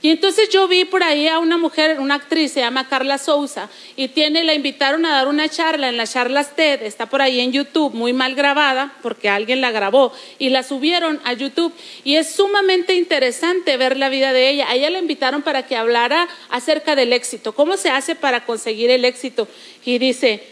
Y 0.01 0.09
entonces 0.09 0.49
yo 0.49 0.67
vi 0.67 0.85
por 0.85 1.03
ahí 1.03 1.27
a 1.27 1.37
una 1.37 1.57
mujer, 1.57 1.99
una 1.99 2.15
actriz, 2.15 2.53
se 2.53 2.59
llama 2.59 2.87
Carla 2.87 3.19
Souza, 3.19 3.69
y 3.95 4.07
tiene, 4.07 4.43
la 4.43 4.55
invitaron 4.55 5.05
a 5.05 5.11
dar 5.11 5.27
una 5.27 5.47
charla 5.47 5.89
en 5.89 5.97
las 5.97 6.13
charlas 6.13 6.55
TED, 6.55 6.81
está 6.81 7.05
por 7.05 7.21
ahí 7.21 7.39
en 7.39 7.51
YouTube, 7.51 7.93
muy 7.93 8.11
mal 8.11 8.33
grabada, 8.33 8.95
porque 9.03 9.29
alguien 9.29 9.61
la 9.61 9.69
grabó, 9.69 10.11
y 10.39 10.49
la 10.49 10.63
subieron 10.63 11.21
a 11.23 11.33
YouTube. 11.33 11.71
Y 12.03 12.15
es 12.15 12.31
sumamente 12.31 12.95
interesante 12.95 13.77
ver 13.77 13.95
la 13.97 14.09
vida 14.09 14.33
de 14.33 14.49
ella. 14.49 14.69
A 14.69 14.75
ella 14.75 14.89
la 14.89 14.99
invitaron 14.99 15.43
para 15.43 15.67
que 15.67 15.75
hablara 15.75 16.27
acerca 16.49 16.95
del 16.95 17.13
éxito, 17.13 17.53
cómo 17.53 17.77
se 17.77 17.91
hace 17.91 18.15
para 18.15 18.45
conseguir 18.45 18.89
el 18.89 19.05
éxito. 19.05 19.47
Y 19.85 19.99
dice, 19.99 20.43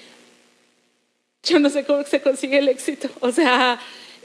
yo 1.44 1.60
no 1.60 1.70
sé 1.70 1.86
cómo 1.86 2.03
se 2.03 2.22
consigue 2.22 2.60
el 2.60 2.70
éxito. 2.70 3.10
O 3.22 3.32
sea, 3.32 3.79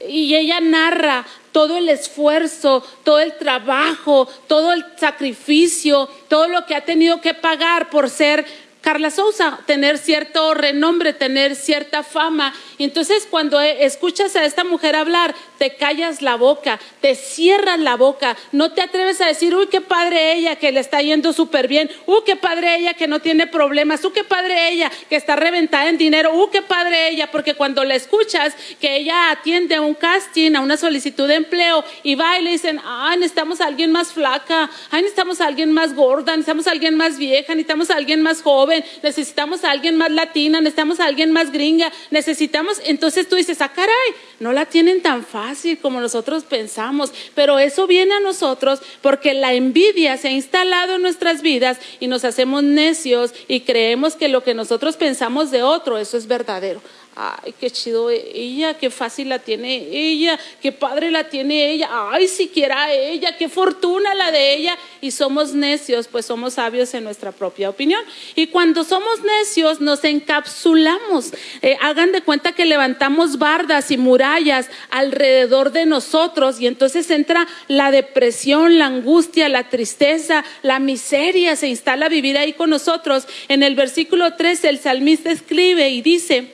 y 0.08 0.34
ella 0.34 0.60
narra 0.60 1.24
todo 1.52 1.76
el 1.76 1.88
esfuerzo, 1.88 2.84
todo 3.04 3.20
el 3.20 3.36
trabajo, 3.38 4.28
todo 4.46 4.72
el 4.72 4.84
sacrificio, 4.96 6.08
todo 6.28 6.48
lo 6.48 6.66
que 6.66 6.74
ha 6.74 6.84
tenido 6.84 7.20
que 7.20 7.34
pagar 7.34 7.90
por 7.90 8.10
ser 8.10 8.44
Carla 8.84 9.10
Sousa, 9.10 9.60
tener 9.64 9.96
cierto 9.96 10.52
renombre, 10.52 11.14
tener 11.14 11.56
cierta 11.56 12.02
fama. 12.02 12.52
Entonces 12.78 13.26
cuando 13.30 13.58
escuchas 13.58 14.36
a 14.36 14.44
esta 14.44 14.62
mujer 14.62 14.94
hablar, 14.94 15.34
te 15.64 15.76
callas 15.76 16.20
la 16.20 16.36
boca, 16.36 16.78
te 17.00 17.14
cierras 17.14 17.80
la 17.80 17.96
boca, 17.96 18.36
no 18.52 18.72
te 18.72 18.82
atreves 18.82 19.22
a 19.22 19.26
decir, 19.28 19.54
uy, 19.54 19.66
qué 19.68 19.80
padre 19.80 20.34
ella 20.34 20.56
que 20.56 20.70
le 20.72 20.80
está 20.80 21.00
yendo 21.00 21.32
súper 21.32 21.68
bien, 21.68 21.90
uy, 22.04 22.18
qué 22.26 22.36
padre 22.36 22.76
ella 22.76 22.92
que 22.92 23.08
no 23.08 23.20
tiene 23.20 23.46
problemas, 23.46 24.04
uy, 24.04 24.12
qué 24.12 24.24
padre 24.24 24.68
ella 24.68 24.92
que 25.08 25.16
está 25.16 25.36
reventada 25.36 25.88
en 25.88 25.96
dinero, 25.96 26.34
uy, 26.34 26.48
qué 26.52 26.60
padre 26.60 27.08
ella, 27.08 27.30
porque 27.30 27.54
cuando 27.54 27.82
la 27.82 27.94
escuchas 27.94 28.54
que 28.78 28.94
ella 28.94 29.30
atiende 29.30 29.76
a 29.76 29.80
un 29.80 29.94
casting, 29.94 30.54
a 30.54 30.60
una 30.60 30.76
solicitud 30.76 31.26
de 31.26 31.36
empleo 31.36 31.82
y 32.02 32.14
va 32.14 32.38
y 32.38 32.42
le 32.42 32.50
dicen, 32.50 32.78
ay, 32.84 33.16
necesitamos 33.16 33.62
a 33.62 33.66
alguien 33.66 33.90
más 33.90 34.12
flaca, 34.12 34.68
ay, 34.90 35.00
necesitamos 35.00 35.40
a 35.40 35.46
alguien 35.46 35.72
más 35.72 35.94
gorda, 35.94 36.32
necesitamos 36.32 36.66
a 36.66 36.72
alguien 36.72 36.94
más 36.94 37.16
vieja, 37.16 37.54
necesitamos 37.54 37.88
a 37.90 37.96
alguien 37.96 38.20
más 38.20 38.42
joven 38.42 38.84
necesitamos 39.02 39.64
a 39.64 39.70
alguien 39.70 39.96
más 39.96 40.10
latina, 40.10 40.60
necesitamos 40.60 41.00
a 41.00 41.06
alguien 41.06 41.32
más 41.32 41.50
gringa, 41.52 41.90
necesitamos, 42.10 42.82
entonces 42.84 43.26
tú 43.26 43.36
dices, 43.36 43.62
ah, 43.62 43.70
caray, 43.70 44.14
no 44.40 44.52
la 44.52 44.66
tienen 44.66 45.00
tan 45.00 45.24
fácil 45.24 45.53
como 45.80 46.00
nosotros 46.00 46.44
pensamos, 46.44 47.12
pero 47.34 47.58
eso 47.58 47.86
viene 47.86 48.14
a 48.14 48.20
nosotros 48.20 48.80
porque 49.02 49.34
la 49.34 49.54
envidia 49.54 50.16
se 50.16 50.28
ha 50.28 50.32
instalado 50.32 50.96
en 50.96 51.02
nuestras 51.02 51.42
vidas 51.42 51.78
y 52.00 52.06
nos 52.06 52.24
hacemos 52.24 52.62
necios 52.62 53.32
y 53.48 53.60
creemos 53.60 54.16
que 54.16 54.28
lo 54.28 54.42
que 54.42 54.54
nosotros 54.54 54.96
pensamos 54.96 55.50
de 55.50 55.62
otro, 55.62 55.98
eso 55.98 56.16
es 56.16 56.26
verdadero 56.26 56.80
ay, 57.16 57.54
qué 57.58 57.70
chido 57.70 58.10
ella, 58.10 58.74
qué 58.74 58.90
fácil 58.90 59.28
la 59.28 59.38
tiene 59.38 59.88
ella, 59.90 60.38
qué 60.60 60.72
padre 60.72 61.10
la 61.10 61.28
tiene 61.28 61.70
ella, 61.70 61.88
ay, 62.10 62.28
siquiera 62.28 62.92
ella, 62.92 63.36
qué 63.36 63.48
fortuna 63.48 64.14
la 64.14 64.30
de 64.30 64.54
ella. 64.54 64.78
Y 65.00 65.10
somos 65.10 65.54
necios, 65.54 66.08
pues 66.08 66.26
somos 66.26 66.54
sabios 66.54 66.94
en 66.94 67.04
nuestra 67.04 67.32
propia 67.32 67.70
opinión. 67.70 68.02
Y 68.34 68.48
cuando 68.48 68.84
somos 68.84 69.22
necios, 69.22 69.80
nos 69.80 70.04
encapsulamos. 70.04 71.32
Eh, 71.62 71.76
hagan 71.80 72.12
de 72.12 72.22
cuenta 72.22 72.52
que 72.52 72.64
levantamos 72.64 73.38
bardas 73.38 73.90
y 73.90 73.96
murallas 73.96 74.68
alrededor 74.90 75.72
de 75.72 75.86
nosotros 75.86 76.60
y 76.60 76.66
entonces 76.66 77.10
entra 77.10 77.46
la 77.68 77.90
depresión, 77.90 78.78
la 78.78 78.86
angustia, 78.86 79.48
la 79.48 79.68
tristeza, 79.68 80.44
la 80.62 80.78
miseria, 80.78 81.56
se 81.56 81.68
instala 81.68 82.08
vivir 82.08 82.38
ahí 82.38 82.52
con 82.52 82.70
nosotros. 82.70 83.26
En 83.48 83.62
el 83.62 83.74
versículo 83.74 84.34
13 84.34 84.68
el 84.68 84.78
salmista 84.78 85.30
escribe 85.30 85.90
y 85.90 86.02
dice, 86.02 86.52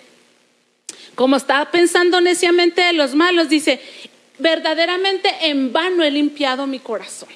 como 1.14 1.36
estaba 1.36 1.70
pensando 1.70 2.20
neciamente 2.20 2.80
de 2.82 2.92
los 2.92 3.14
malos, 3.14 3.48
dice, 3.48 3.80
verdaderamente 4.38 5.32
en 5.42 5.72
vano 5.72 6.02
he 6.02 6.10
limpiado 6.10 6.66
mi 6.66 6.78
corazón. 6.78 7.28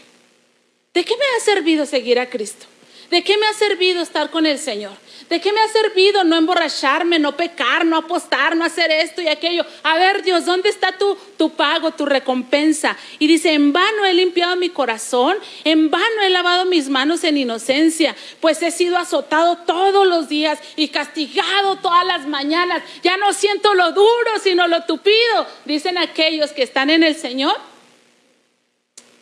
¿De 0.92 1.04
qué 1.04 1.14
me 1.16 1.24
ha 1.36 1.44
servido 1.44 1.86
seguir 1.86 2.18
a 2.18 2.30
Cristo? 2.30 2.66
¿De 3.10 3.22
qué 3.22 3.36
me 3.36 3.46
ha 3.46 3.54
servido 3.54 4.02
estar 4.02 4.30
con 4.30 4.46
el 4.46 4.58
Señor? 4.58 4.92
¿De 5.28 5.40
qué 5.40 5.52
me 5.52 5.60
ha 5.60 5.68
servido 5.68 6.22
no 6.24 6.36
emborracharme, 6.36 7.18
no 7.18 7.36
pecar, 7.36 7.84
no 7.86 7.96
apostar, 7.96 8.56
no 8.56 8.64
hacer 8.64 8.90
esto 8.90 9.22
y 9.22 9.28
aquello? 9.28 9.64
A 9.82 9.96
ver, 9.96 10.22
Dios, 10.22 10.44
¿dónde 10.44 10.68
está 10.68 10.98
tu, 10.98 11.16
tu 11.38 11.50
pago, 11.50 11.92
tu 11.92 12.04
recompensa? 12.04 12.96
Y 13.18 13.26
dice, 13.26 13.52
en 13.52 13.72
vano 13.72 14.04
he 14.04 14.12
limpiado 14.12 14.54
mi 14.56 14.68
corazón, 14.68 15.36
en 15.64 15.90
vano 15.90 16.22
he 16.22 16.30
lavado 16.30 16.66
mis 16.66 16.88
manos 16.88 17.24
en 17.24 17.38
inocencia, 17.38 18.14
pues 18.40 18.62
he 18.62 18.70
sido 18.70 18.98
azotado 18.98 19.58
todos 19.66 20.06
los 20.06 20.28
días 20.28 20.58
y 20.76 20.88
castigado 20.88 21.76
todas 21.76 22.06
las 22.06 22.26
mañanas. 22.26 22.82
Ya 23.02 23.16
no 23.16 23.32
siento 23.32 23.74
lo 23.74 23.92
duro, 23.92 24.38
sino 24.42 24.68
lo 24.68 24.84
tupido, 24.84 25.46
dicen 25.64 25.98
aquellos 25.98 26.52
que 26.52 26.62
están 26.62 26.90
en 26.90 27.02
el 27.02 27.16
Señor, 27.16 27.56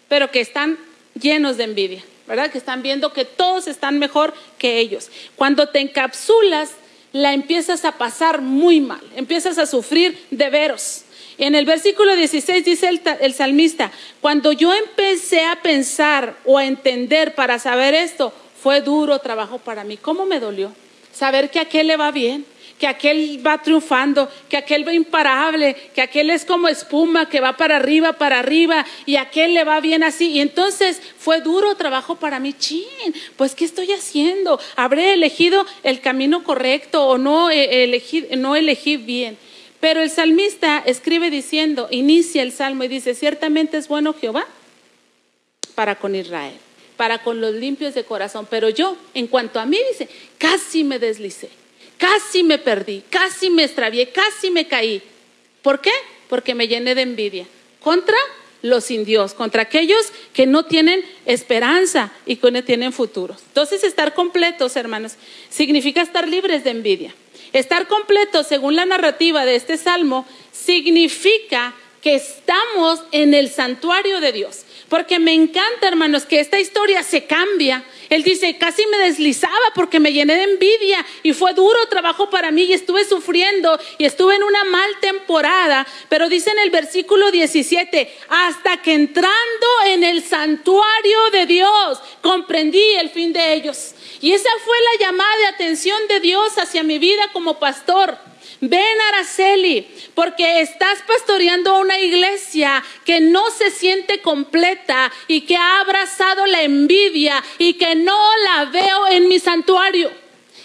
pero 0.08 0.30
que 0.30 0.40
están 0.40 0.78
llenos 1.14 1.56
de 1.56 1.64
envidia. 1.64 2.04
¿Verdad? 2.26 2.50
Que 2.50 2.58
están 2.58 2.82
viendo 2.82 3.12
que 3.12 3.24
todos 3.24 3.66
están 3.66 3.98
mejor 3.98 4.34
que 4.58 4.78
ellos. 4.78 5.10
Cuando 5.36 5.68
te 5.68 5.80
encapsulas, 5.80 6.70
la 7.12 7.32
empiezas 7.32 7.84
a 7.84 7.92
pasar 7.92 8.40
muy 8.40 8.80
mal, 8.80 9.02
empiezas 9.16 9.58
a 9.58 9.66
sufrir 9.66 10.26
de 10.30 10.50
veros. 10.50 11.04
En 11.38 11.54
el 11.54 11.64
versículo 11.64 12.14
16 12.14 12.64
dice 12.64 12.90
el, 13.20 13.34
salmista, 13.34 13.90
cuando 14.20 14.52
yo 14.52 14.72
empecé 14.72 15.44
a 15.44 15.56
pensar 15.62 16.36
o 16.44 16.58
a 16.58 16.66
entender 16.66 17.34
para 17.34 17.58
saber 17.58 17.94
esto, 17.94 18.32
fue 18.62 18.80
duro 18.80 19.18
trabajo 19.18 19.58
para 19.58 19.84
mí. 19.84 19.96
¿Cómo 19.96 20.26
me 20.26 20.40
dolió? 20.40 20.72
Saber 21.12 21.50
que 21.50 21.58
a 21.58 21.62
aquel 21.62 21.88
le 21.88 21.96
va 21.96 22.10
bien, 22.10 22.44
que 22.82 22.88
aquel 22.88 23.40
va 23.46 23.62
triunfando, 23.62 24.28
que 24.48 24.56
aquel 24.56 24.84
va 24.84 24.92
imparable, 24.92 25.76
que 25.94 26.02
aquel 26.02 26.30
es 26.30 26.44
como 26.44 26.66
espuma, 26.66 27.28
que 27.28 27.38
va 27.38 27.56
para 27.56 27.76
arriba, 27.76 28.14
para 28.14 28.40
arriba, 28.40 28.84
y 29.06 29.14
aquel 29.14 29.54
le 29.54 29.62
va 29.62 29.78
bien 29.78 30.02
así. 30.02 30.30
Y 30.30 30.40
entonces 30.40 31.00
fue 31.16 31.40
duro 31.42 31.76
trabajo 31.76 32.16
para 32.16 32.40
mí, 32.40 32.52
chin, 32.54 32.82
pues 33.36 33.54
¿qué 33.54 33.64
estoy 33.64 33.92
haciendo? 33.92 34.58
¿Habré 34.74 35.12
elegido 35.12 35.64
el 35.84 36.00
camino 36.00 36.42
correcto 36.42 37.06
o 37.06 37.18
no 37.18 37.50
elegí, 37.50 38.26
no 38.36 38.56
elegí 38.56 38.96
bien? 38.96 39.38
Pero 39.78 40.02
el 40.02 40.10
salmista 40.10 40.82
escribe 40.84 41.30
diciendo, 41.30 41.86
inicia 41.92 42.42
el 42.42 42.50
salmo 42.50 42.82
y 42.82 42.88
dice, 42.88 43.14
ciertamente 43.14 43.76
es 43.76 43.86
bueno 43.86 44.12
Jehová 44.12 44.44
para 45.76 45.94
con 45.94 46.16
Israel, 46.16 46.56
para 46.96 47.22
con 47.22 47.40
los 47.40 47.54
limpios 47.54 47.94
de 47.94 48.02
corazón. 48.02 48.48
Pero 48.50 48.70
yo, 48.70 48.96
en 49.14 49.28
cuanto 49.28 49.60
a 49.60 49.66
mí, 49.66 49.78
dice, 49.92 50.08
casi 50.36 50.82
me 50.82 50.98
deslicé 50.98 51.61
Casi 52.02 52.42
me 52.42 52.58
perdí, 52.58 53.04
casi 53.08 53.48
me 53.48 53.64
extravié, 53.64 54.10
casi 54.10 54.50
me 54.50 54.66
caí. 54.66 55.00
¿Por 55.62 55.80
qué? 55.80 55.92
porque 56.32 56.54
me 56.54 56.66
llené 56.66 56.94
de 56.94 57.02
envidia. 57.02 57.46
Contra 57.78 58.16
los 58.62 58.84
sin 58.84 59.04
Dios, 59.04 59.34
contra 59.34 59.60
aquellos 59.60 60.14
que 60.32 60.46
no 60.46 60.64
tienen 60.64 61.04
esperanza 61.26 62.10
y 62.24 62.36
que 62.36 62.50
no 62.50 62.64
tienen 62.64 62.94
futuro. 62.94 63.36
Entonces, 63.48 63.84
estar 63.84 64.14
completos, 64.14 64.74
hermanos, 64.76 65.16
significa 65.50 66.00
estar 66.00 66.26
libres 66.26 66.64
de 66.64 66.70
envidia. 66.70 67.14
Estar 67.52 67.86
completos, 67.86 68.46
según 68.46 68.76
la 68.76 68.86
narrativa 68.86 69.44
de 69.44 69.56
este 69.56 69.76
salmo, 69.76 70.26
significa 70.52 71.74
que 72.00 72.14
estamos 72.14 73.02
en 73.12 73.34
el 73.34 73.50
santuario 73.50 74.18
de 74.20 74.32
Dios. 74.32 74.64
Porque 74.92 75.18
me 75.18 75.32
encanta, 75.32 75.88
hermanos, 75.88 76.26
que 76.26 76.38
esta 76.38 76.60
historia 76.60 77.02
se 77.02 77.24
cambia. 77.24 77.82
Él 78.10 78.22
dice, 78.22 78.58
casi 78.58 78.84
me 78.88 78.98
deslizaba 78.98 79.72
porque 79.74 79.98
me 79.98 80.12
llené 80.12 80.34
de 80.34 80.42
envidia 80.42 81.02
y 81.22 81.32
fue 81.32 81.54
duro 81.54 81.78
trabajo 81.88 82.28
para 82.28 82.50
mí 82.50 82.64
y 82.64 82.74
estuve 82.74 83.06
sufriendo 83.06 83.80
y 83.96 84.04
estuve 84.04 84.36
en 84.36 84.42
una 84.42 84.64
mal 84.64 84.90
temporada. 85.00 85.86
Pero 86.10 86.28
dice 86.28 86.50
en 86.50 86.58
el 86.58 86.68
versículo 86.68 87.30
17, 87.30 88.14
hasta 88.28 88.82
que 88.82 88.92
entrando 88.92 89.66
en 89.86 90.04
el 90.04 90.22
santuario 90.22 91.30
de 91.32 91.46
Dios, 91.46 91.98
comprendí 92.20 92.92
el 92.96 93.08
fin 93.08 93.32
de 93.32 93.54
ellos. 93.54 93.94
Y 94.20 94.32
esa 94.32 94.50
fue 94.62 94.76
la 94.92 95.06
llamada 95.06 95.36
de 95.38 95.46
atención 95.46 96.06
de 96.06 96.20
Dios 96.20 96.58
hacia 96.58 96.82
mi 96.82 96.98
vida 96.98 97.30
como 97.32 97.58
pastor. 97.58 98.18
Ven 98.64 99.00
Araceli, 99.08 99.88
porque 100.14 100.60
estás 100.60 101.00
pastoreando 101.04 101.80
una 101.80 101.98
iglesia 101.98 102.80
que 103.04 103.20
no 103.20 103.50
se 103.50 103.72
siente 103.72 104.22
completa 104.22 105.10
y 105.26 105.40
que 105.40 105.56
ha 105.56 105.80
abrazado 105.80 106.46
la 106.46 106.62
envidia 106.62 107.42
y 107.58 107.74
que 107.74 107.96
no 107.96 108.16
la 108.44 108.66
veo 108.66 109.08
en 109.08 109.26
mi 109.26 109.40
santuario. 109.40 110.21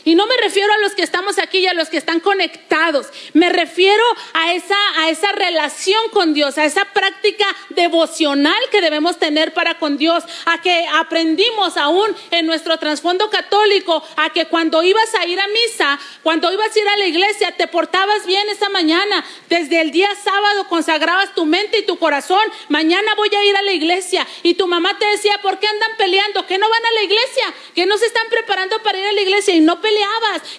Y 0.08 0.16
no 0.16 0.26
me 0.26 0.38
refiero 0.38 0.72
a 0.72 0.78
los 0.78 0.96
que 0.96 1.04
estamos 1.04 1.38
aquí 1.38 1.58
y 1.58 1.68
a 1.68 1.74
los 1.74 1.90
que 1.90 1.98
están 1.98 2.22
conectados. 2.22 3.08
Me 3.34 3.50
refiero 3.50 4.02
a 4.32 4.54
esa, 4.54 4.78
a 5.00 5.10
esa 5.10 5.34
relación 5.34 6.00
con 6.14 6.34
Dios, 6.34 6.58
a 6.58 6.64
esa 6.64 6.86
práctica 6.86 7.46
devocional 7.72 8.56
que 8.72 8.80
debemos 8.80 9.20
tener 9.20 9.54
para 9.54 9.80
con 9.80 9.98
Dios, 9.98 10.24
a 10.46 10.62
que 10.62 10.88
aprendimos 10.94 11.76
aún 11.76 12.16
en 12.32 12.46
nuestro 12.46 12.78
trasfondo 12.78 13.30
católico, 13.30 14.02
a 14.16 14.30
que 14.30 14.46
cuando 14.46 14.82
ibas 14.82 15.14
a 15.14 15.26
ir 15.26 15.42
a 15.42 15.48
misa, 15.50 16.00
cuando 16.24 16.54
ibas 16.54 16.74
a 16.74 16.80
ir 16.80 16.88
a 16.88 16.96
la 16.96 17.06
iglesia, 17.08 17.52
te 17.58 17.68
portabas 17.68 18.26
bien 18.26 18.48
esa 18.48 18.70
mañana. 18.70 19.26
Desde 19.50 19.82
el 19.82 19.92
día 19.92 20.08
sábado 20.24 20.70
consagrabas 20.70 21.36
tu 21.36 21.44
mente 21.44 21.80
y 21.80 21.86
tu 21.86 22.00
corazón. 22.00 22.44
Mañana 22.70 23.14
voy 23.18 23.36
a 23.36 23.44
ir 23.44 23.58
a 23.58 23.62
la 23.62 23.74
iglesia. 23.74 24.26
Y 24.42 24.54
tu 24.54 24.68
mamá 24.68 24.98
te 24.98 25.06
decía, 25.08 25.38
¿por 25.42 25.60
qué 25.60 25.68
andan 25.68 25.98
peleando? 25.98 26.48
¿Que 26.48 26.58
no 26.58 26.70
van 26.70 26.86
a 26.86 26.92
la 26.94 27.04
iglesia? 27.04 27.54
¿Que 27.76 27.86
no 27.86 27.98
se 27.98 28.06
están 28.06 28.30
preparando 28.30 28.82
para 28.84 29.00
ir 29.00 29.06
a 29.06 29.12
la 29.12 29.22
iglesia 29.22 29.54
y 29.54 29.60
no 29.60 29.82
pelean? 29.82 29.97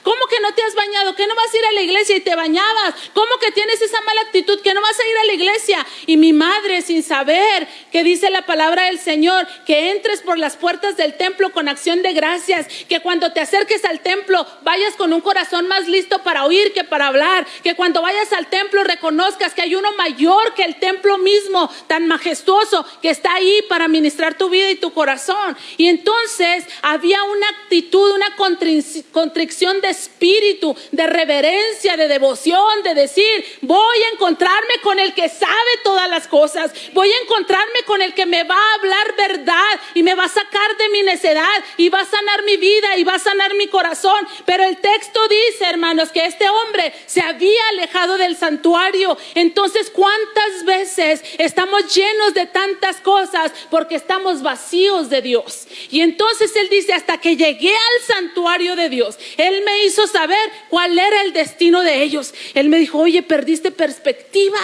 ¿Cómo 0.03 0.27
que 0.27 0.41
no 0.41 0.53
te 0.55 0.63
has 0.63 0.75
bañado? 0.75 1.15
¿Que 1.15 1.27
no 1.27 1.35
vas 1.35 1.53
a 1.53 1.57
ir 1.57 1.65
a 1.65 1.73
la 1.73 1.83
iglesia 1.83 2.17
y 2.17 2.21
te 2.21 2.35
bañabas? 2.35 2.95
¿Cómo 3.15 3.37
que 3.41 3.53
tienes 3.53 3.81
esa 3.81 4.01
mala 4.03 4.23
actitud? 4.23 4.61
¿Que 4.61 4.75
no 4.75 4.81
vas 4.81 4.99
a 4.99 5.07
ir 5.07 5.19
a 5.19 5.25
la 5.25 5.33
iglesia? 5.33 5.87
Y 6.07 6.17
mi 6.17 6.33
madre, 6.33 6.83
sin 6.83 7.03
saber 7.03 7.69
que 7.93 8.05
dice 8.05 8.31
la 8.31 8.47
palabra 8.47 8.85
del 8.85 8.99
Señor, 8.99 9.47
que 9.67 9.91
entres 9.91 10.23
por 10.23 10.39
las 10.39 10.57
puertas 10.57 10.97
del 10.97 11.17
templo 11.17 11.53
con 11.53 11.69
acción 11.69 12.03
de 12.03 12.13
gracias, 12.13 12.67
que 12.89 13.01
cuando 13.01 13.33
te 13.33 13.41
acerques 13.41 13.85
al 13.85 14.01
templo 14.01 14.47
vayas 14.63 14.95
con 14.97 15.13
un 15.13 15.21
corazón 15.21 15.69
más 15.69 15.87
listo 15.89 16.23
para 16.23 16.45
oír 16.45 16.73
que 16.73 16.85
para 16.85 17.07
hablar, 17.07 17.47
que 17.63 17.75
cuando 17.75 18.03
vayas 18.03 18.33
al 18.33 18.49
templo 18.49 18.85
reconozcas 18.85 19.55
que 19.55 19.63
hay 19.63 19.75
uno 19.75 19.93
mayor 19.93 20.55
que 20.55 20.65
el 20.65 20.77
templo 20.77 21.19
mismo, 21.19 21.71
tan 21.87 22.07
majestuoso, 22.07 22.85
que 23.03 23.11
está 23.11 23.35
ahí 23.35 23.63
para 23.69 23.89
ministrar 23.89 24.37
tu 24.37 24.49
vida 24.49 24.71
y 24.71 24.77
tu 24.77 24.93
corazón. 24.93 25.57
Y 25.77 25.89
entonces 25.89 26.65
había 26.83 27.23
una 27.25 27.49
actitud, 27.49 28.11
una 28.13 28.35
contrición 28.37 29.28
de 29.33 29.89
espíritu, 29.89 30.77
de 30.93 31.07
reverencia, 31.07 31.97
de 31.97 32.09
devoción, 32.09 32.83
de 32.83 32.95
decir, 32.95 33.59
voy 33.63 33.99
a 34.03 34.15
encontrarme 34.15 34.75
con 34.83 34.99
el 34.99 35.15
que 35.15 35.29
sabe 35.29 35.53
todas 35.83 36.09
las 36.09 36.27
cosas, 36.27 36.73
voy 36.93 37.11
a 37.11 37.23
encontrarme 37.23 37.83
con 37.87 38.03
el 38.03 38.15
que 38.15 38.27
me 38.27 38.45
va 38.45 38.57
a 38.57 38.75
hablar 38.75 39.15
verdad 39.17 39.81
y 39.95 40.03
me 40.03 40.15
va 40.15 40.25
a 40.25 40.29
sacar 40.29 40.77
de 40.77 40.89
mi 40.91 41.03
necedad 41.03 41.65
y 41.77 41.89
va 41.89 42.01
a 42.01 42.05
sanar 42.05 42.43
mi 42.45 42.57
vida 42.57 42.97
y 42.97 43.05
va 43.05 43.15
a 43.15 43.19
sanar 43.19 43.55
mi 43.55 43.69
corazón. 43.69 44.27
Pero 44.45 44.65
el 44.65 44.77
texto 44.79 45.21
dice, 45.29 45.65
hermanos, 45.65 46.11
que 46.11 46.25
este 46.25 46.49
hombre 46.49 46.93
se 47.07 47.21
había 47.21 47.69
alejado 47.71 48.19
del 48.19 48.37
santuario. 48.37 49.17
Entonces, 49.35 49.91
¿cuántas 49.91 50.65
veces 50.65 51.23
estamos 51.39 51.95
llenos 51.95 52.35
de 52.35 52.47
tantas 52.47 52.97
cosas 53.01 53.53
porque 53.71 53.95
estamos 53.95 54.43
vacíos 54.43 55.11
de 55.11 55.23
Dios? 55.23 55.67
Y 55.91 56.01
entonces 56.01 56.55
él 56.57 56.69
dice, 56.69 56.93
hasta 56.93 57.19
que 57.19 57.37
llegué 57.37 57.73
al 57.73 58.07
santuario 58.07 58.77
de 58.77 58.89
Dios, 58.89 59.08
él 59.37 59.63
me 59.65 59.85
hizo 59.85 60.07
saber 60.07 60.51
cuál 60.69 60.99
era 60.99 61.23
el 61.23 61.33
destino 61.33 61.83
de 61.83 62.03
ellos. 62.03 62.35
Él 62.55 62.69
me 62.69 62.79
dijo, 62.79 62.99
oye, 62.99 63.23
perdiste 63.23 63.71
perspectiva. 63.71 64.61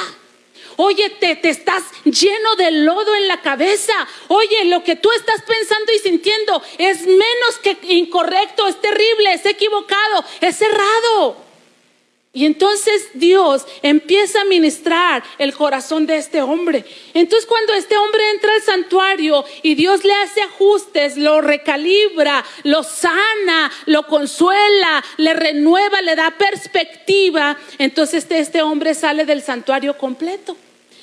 Oye, 0.77 1.09
te, 1.11 1.37
te, 1.37 1.51
estás 1.51 1.85
lleno 2.05 2.57
de 2.57 2.71
lodo 2.73 3.15
en 3.15 3.29
la 3.29 3.41
cabeza. 3.43 3.93
Oye, 4.29 4.65
lo 4.65 4.83
que 4.83 4.97
tú 4.97 5.11
estás 5.13 5.43
pensando 5.43 5.93
y 5.93 5.99
sintiendo 6.01 6.63
es 6.79 7.03
menos 7.03 7.59
que 7.63 7.79
incorrecto, 7.95 8.67
es 8.67 8.81
terrible, 8.81 9.35
es 9.35 9.47
equivocado, 9.47 10.25
es 10.41 10.61
errado. 10.61 11.44
Y 12.37 12.47
entonces 12.47 13.11
Dios 13.15 13.65
empieza 13.83 14.41
a 14.41 14.45
ministrar 14.45 15.23
el 15.39 15.55
corazón 15.55 16.05
de 16.05 16.17
este 16.17 16.43
hombre. 16.43 16.85
Entonces 17.15 17.47
cuando 17.47 17.75
este 17.75 17.97
hombre 17.97 18.29
entra 18.31 18.53
al 18.53 18.63
santuario 18.63 19.45
y 19.63 19.77
Dios 19.77 20.03
le 20.03 20.13
hace 20.15 20.43
ajustes, 20.43 21.17
lo 21.17 21.41
recalibra, 21.41 22.45
lo 22.65 22.83
sana, 22.83 23.71
lo 23.87 24.09
consuela, 24.09 25.05
le 25.17 25.33
renueva, 25.33 26.03
le 26.03 26.17
da 26.17 26.33
perspectiva, 26.33 27.57
entonces 27.79 28.25
este, 28.25 28.41
este 28.41 28.63
hombre 28.63 28.95
sale 28.95 29.27
del 29.27 29.41
santuario 29.41 29.97
completo. 29.97 30.57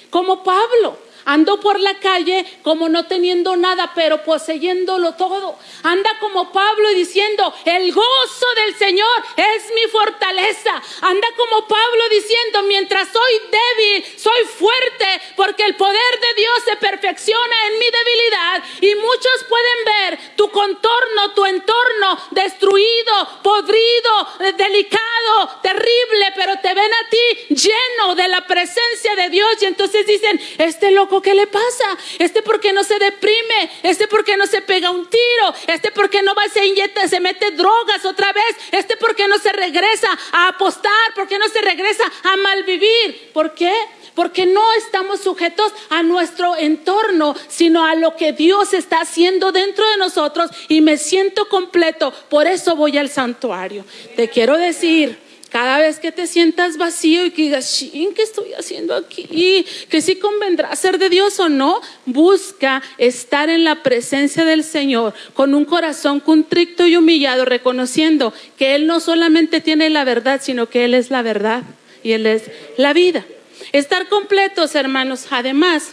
Como 0.09 0.43
Pablo. 0.43 1.10
Andó 1.25 1.59
por 1.59 1.79
la 1.79 1.99
calle 1.99 2.45
como 2.63 2.89
no 2.89 3.05
teniendo 3.05 3.55
nada, 3.55 3.91
pero 3.95 4.23
poseyéndolo 4.23 5.13
todo. 5.13 5.57
Anda 5.83 6.17
como 6.19 6.51
Pablo 6.51 6.89
diciendo, 6.89 7.53
el 7.65 7.91
gozo 7.91 8.45
del 8.55 8.75
Señor 8.75 9.23
es 9.37 9.73
mi 9.73 9.89
fortaleza. 9.91 10.81
Anda 11.01 11.27
como 11.37 11.67
Pablo 11.67 12.09
diciendo, 12.09 12.63
mientras 12.63 13.09
soy 13.11 13.33
débil, 13.51 14.05
soy 14.17 14.45
fuerte, 14.57 15.21
porque 15.35 15.63
el 15.63 15.75
poder 15.75 16.19
de 16.19 16.41
Dios 16.41 16.53
se 16.65 16.75
perfecciona 16.77 17.55
en 17.67 17.79
mi 17.79 17.85
debilidad. 17.85 18.63
Y 18.81 18.95
muchos 18.95 19.45
pueden 19.49 19.85
ver 19.85 20.35
tu 20.35 20.49
contorno, 20.49 21.33
tu 21.35 21.45
entorno 21.45 22.17
destruido, 22.31 23.41
podrido, 23.43 24.27
delicado, 24.57 25.59
terrible, 25.61 26.33
pero 26.35 26.57
te 26.59 26.73
ven 26.73 26.91
a 26.93 27.09
ti 27.09 27.55
lleno 27.55 28.15
de 28.15 28.27
la 28.27 28.45
presencia 28.47 29.15
de 29.15 29.29
Dios. 29.29 29.61
Y 29.61 29.65
entonces 29.65 30.05
dicen, 30.05 30.39
este 30.57 30.91
loco 30.91 31.10
¿qué 31.19 31.33
le 31.33 31.47
pasa? 31.47 31.97
Este 32.19 32.43
por 32.43 32.59
qué 32.59 32.71
no 32.71 32.83
se 32.83 32.99
deprime, 32.99 33.71
este 33.81 34.07
por 34.07 34.23
qué 34.23 34.37
no 34.37 34.45
se 34.45 34.61
pega 34.61 34.91
un 34.91 35.09
tiro, 35.09 35.55
este 35.65 35.89
por 35.91 36.11
qué 36.11 36.21
no 36.21 36.35
va 36.35 36.43
se 36.53 36.63
inyecta, 36.63 37.07
se 37.07 37.19
mete 37.19 37.49
drogas 37.51 38.05
otra 38.05 38.31
vez, 38.33 38.55
este 38.71 38.97
por 38.97 39.15
qué 39.15 39.27
no 39.27 39.39
se 39.39 39.51
regresa 39.51 40.07
a 40.31 40.49
apostar, 40.49 41.13
por 41.15 41.27
qué 41.27 41.39
no 41.39 41.47
se 41.49 41.61
regresa 41.61 42.03
a 42.23 42.37
malvivir. 42.37 43.31
¿Por 43.33 43.55
qué? 43.55 43.73
Porque 44.13 44.45
no 44.45 44.73
estamos 44.73 45.21
sujetos 45.21 45.73
a 45.89 46.03
nuestro 46.03 46.55
entorno, 46.57 47.35
sino 47.47 47.85
a 47.85 47.95
lo 47.95 48.15
que 48.15 48.33
Dios 48.33 48.73
está 48.73 49.01
haciendo 49.01 49.51
dentro 49.51 49.89
de 49.89 49.97
nosotros 49.97 50.51
y 50.67 50.81
me 50.81 50.97
siento 50.97 51.47
completo. 51.47 52.13
Por 52.29 52.45
eso 52.45 52.75
voy 52.75 52.97
al 52.97 53.09
santuario. 53.09 53.85
Te 54.15 54.29
quiero 54.29 54.57
decir 54.57 55.30
cada 55.51 55.79
vez 55.79 55.99
que 55.99 56.13
te 56.13 56.27
sientas 56.27 56.77
vacío 56.77 57.25
y 57.25 57.31
que 57.31 57.41
digas, 57.41 57.85
¿qué 57.91 58.21
estoy 58.23 58.53
haciendo 58.53 58.95
aquí? 58.95 59.65
Que 59.89 60.01
si 60.01 60.15
convendrá 60.15 60.73
ser 60.77 60.97
de 60.97 61.09
Dios 61.09 61.41
o 61.41 61.49
no, 61.49 61.81
busca 62.05 62.81
estar 62.97 63.49
en 63.49 63.65
la 63.65 63.83
presencia 63.83 64.45
del 64.45 64.63
Señor 64.63 65.13
con 65.33 65.53
un 65.53 65.65
corazón 65.65 66.21
contrito 66.21 66.87
y 66.87 66.95
humillado, 66.95 67.43
reconociendo 67.43 68.33
que 68.57 68.75
Él 68.75 68.87
no 68.87 69.01
solamente 69.01 69.59
tiene 69.59 69.89
la 69.89 70.05
verdad, 70.05 70.39
sino 70.41 70.69
que 70.69 70.85
Él 70.85 70.93
es 70.93 71.11
la 71.11 71.21
verdad 71.21 71.63
y 72.01 72.13
Él 72.13 72.27
es 72.27 72.43
la 72.77 72.93
vida. 72.93 73.25
Estar 73.73 74.07
completos, 74.07 74.73
hermanos, 74.75 75.27
además, 75.31 75.91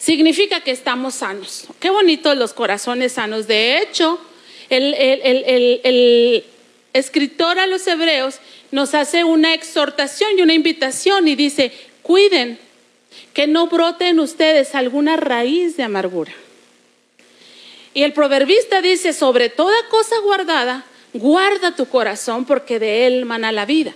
significa 0.00 0.60
que 0.60 0.72
estamos 0.72 1.14
sanos. 1.14 1.68
Qué 1.78 1.90
bonitos 1.90 2.36
los 2.36 2.52
corazones 2.52 3.12
sanos. 3.12 3.46
De 3.46 3.78
hecho, 3.78 4.20
el, 4.70 4.92
el 4.94 6.44
escritor 6.98 7.58
a 7.58 7.66
los 7.66 7.86
hebreos 7.86 8.40
nos 8.70 8.94
hace 8.94 9.24
una 9.24 9.54
exhortación 9.54 10.38
y 10.38 10.42
una 10.42 10.54
invitación 10.54 11.28
y 11.28 11.36
dice, 11.36 11.72
cuiden 12.02 12.58
que 13.32 13.46
no 13.46 13.68
brote 13.68 14.08
en 14.08 14.20
ustedes 14.20 14.74
alguna 14.74 15.16
raíz 15.16 15.76
de 15.76 15.84
amargura. 15.84 16.32
Y 17.94 18.02
el 18.02 18.12
proverbista 18.12 18.80
dice, 18.80 19.12
sobre 19.12 19.48
toda 19.48 19.76
cosa 19.88 20.18
guardada, 20.20 20.84
guarda 21.12 21.74
tu 21.74 21.86
corazón 21.86 22.44
porque 22.44 22.78
de 22.78 23.06
él 23.06 23.24
mana 23.24 23.50
la 23.52 23.66
vida. 23.66 23.94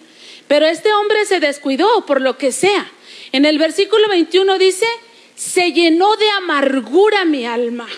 Pero 0.49 0.67
este 0.67 0.93
hombre 0.93 1.25
se 1.27 1.41
descuidó 1.41 2.05
por 2.07 2.21
lo 2.21 2.37
que 2.37 2.53
sea. 2.53 2.91
En 3.33 3.45
el 3.45 3.59
versículo 3.59 4.09
21 4.09 4.59
dice, 4.59 4.87
se 5.35 5.73
llenó 5.73 6.17
de 6.17 6.29
amargura 6.31 7.25
mi 7.25 7.47
alma. 7.47 7.89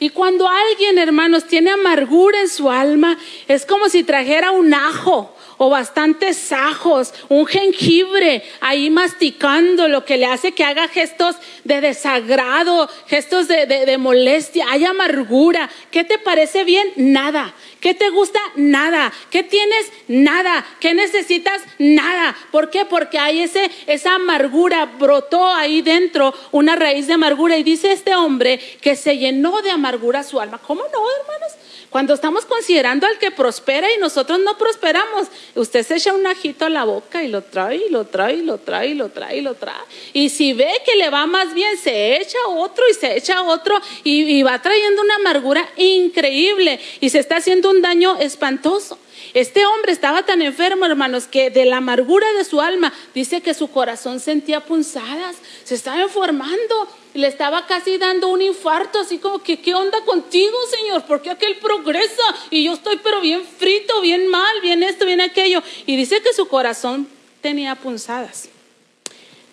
Y 0.00 0.10
cuando 0.10 0.48
alguien, 0.48 0.98
hermanos, 0.98 1.46
tiene 1.46 1.70
amargura 1.70 2.40
en 2.40 2.48
su 2.48 2.70
alma, 2.70 3.18
es 3.48 3.66
como 3.66 3.88
si 3.88 4.04
trajera 4.04 4.52
un 4.52 4.72
ajo 4.72 5.34
o 5.58 5.70
bastantes 5.70 6.52
ajos, 6.52 7.12
un 7.28 7.44
jengibre 7.44 8.44
ahí 8.60 8.90
masticando, 8.90 9.88
lo 9.88 10.04
que 10.04 10.16
le 10.16 10.26
hace 10.26 10.52
que 10.52 10.64
haga 10.64 10.86
gestos 10.86 11.34
de 11.64 11.80
desagrado, 11.80 12.88
gestos 13.08 13.48
de, 13.48 13.98
molestia, 13.98 14.66
hay 14.70 14.84
amargura. 14.84 15.68
¿Qué 15.90 16.04
te 16.04 16.18
parece 16.18 16.62
bien? 16.62 16.88
Nada. 16.96 17.54
¿Qué 17.80 17.94
te 17.94 18.10
gusta? 18.10 18.40
Nada. 18.56 19.12
¿Qué 19.30 19.42
tienes? 19.42 19.92
Nada. 20.08 20.64
¿Qué 20.80 20.94
necesitas? 20.94 21.62
Nada. 21.78 22.36
¿Por 22.50 22.70
qué? 22.70 22.84
Porque 22.84 23.18
hay 23.18 23.40
ese, 23.40 23.70
esa 23.86 24.16
amargura, 24.16 24.86
brotó 24.86 25.46
ahí 25.46 25.82
dentro 25.82 26.34
una 26.50 26.76
raíz 26.76 27.06
de 27.06 27.14
amargura 27.14 27.56
y 27.56 27.62
dice 27.62 27.92
este 27.92 28.14
hombre 28.14 28.58
que 28.80 28.96
se 28.96 29.18
llenó 29.18 29.62
de 29.62 29.70
amargura 29.70 30.24
su 30.24 30.40
alma. 30.40 30.58
¿Cómo 30.58 30.82
no, 30.82 31.10
hermanos? 31.20 31.52
Cuando 31.90 32.12
estamos 32.12 32.44
considerando 32.44 33.06
al 33.06 33.18
que 33.18 33.30
prospera 33.30 33.90
y 33.94 33.98
nosotros 33.98 34.38
no 34.40 34.58
prosperamos, 34.58 35.28
usted 35.54 35.86
se 35.86 35.96
echa 35.96 36.12
un 36.12 36.26
ajito 36.26 36.66
a 36.66 36.70
la 36.70 36.84
boca 36.84 37.24
y 37.24 37.28
lo 37.28 37.40
trae, 37.40 37.76
y 37.76 37.88
lo 37.88 38.04
trae, 38.04 38.34
y 38.34 38.42
lo 38.42 38.58
trae, 38.58 38.88
y 38.88 38.94
lo 38.94 39.08
trae, 39.08 39.38
y 39.38 39.40
lo 39.40 39.54
trae. 39.54 39.74
Y 40.12 40.28
si 40.28 40.52
ve 40.52 40.70
que 40.84 40.96
le 40.96 41.08
va 41.08 41.26
más 41.26 41.54
bien, 41.54 41.78
se 41.78 42.20
echa 42.20 42.36
otro 42.46 42.84
y 42.90 42.94
se 42.94 43.16
echa 43.16 43.42
otro 43.42 43.80
y, 44.04 44.42
va 44.42 44.60
trayendo 44.60 45.00
una 45.00 45.16
amargura 45.16 45.66
increíble 45.76 46.78
y 47.00 47.08
se 47.08 47.20
está 47.20 47.36
haciendo 47.36 47.70
un 47.70 47.80
daño 47.80 48.16
espantoso. 48.18 48.98
Este 49.34 49.64
hombre 49.66 49.92
estaba 49.92 50.24
tan 50.24 50.42
enfermo, 50.42 50.86
hermanos, 50.86 51.26
que 51.26 51.50
de 51.50 51.64
la 51.64 51.78
amargura 51.78 52.26
de 52.34 52.44
su 52.44 52.60
alma 52.60 52.92
dice 53.14 53.40
que 53.40 53.54
su 53.54 53.70
corazón 53.70 54.20
sentía 54.20 54.60
punzadas, 54.60 55.36
se 55.64 55.74
estaba 55.74 56.02
enfermando, 56.02 56.88
le 57.14 57.26
estaba 57.26 57.66
casi 57.66 57.98
dando 57.98 58.28
un 58.28 58.42
infarto, 58.42 59.00
así 59.00 59.18
como 59.18 59.42
que, 59.42 59.60
¿qué 59.60 59.74
onda 59.74 60.00
contigo, 60.04 60.56
Señor? 60.70 61.04
¿Por 61.04 61.22
qué 61.22 61.30
aquel 61.30 61.56
progresa? 61.56 62.22
Y 62.50 62.64
yo 62.64 62.74
estoy 62.74 62.98
pero 63.02 63.20
bien 63.20 63.42
frito, 63.44 64.00
bien 64.00 64.28
mal, 64.28 64.60
bien 64.60 64.82
esto, 64.82 65.04
bien 65.04 65.20
aquello. 65.20 65.62
Y 65.86 65.96
dice 65.96 66.20
que 66.20 66.32
su 66.32 66.48
corazón 66.48 67.08
tenía 67.40 67.74
punzadas. 67.74 68.48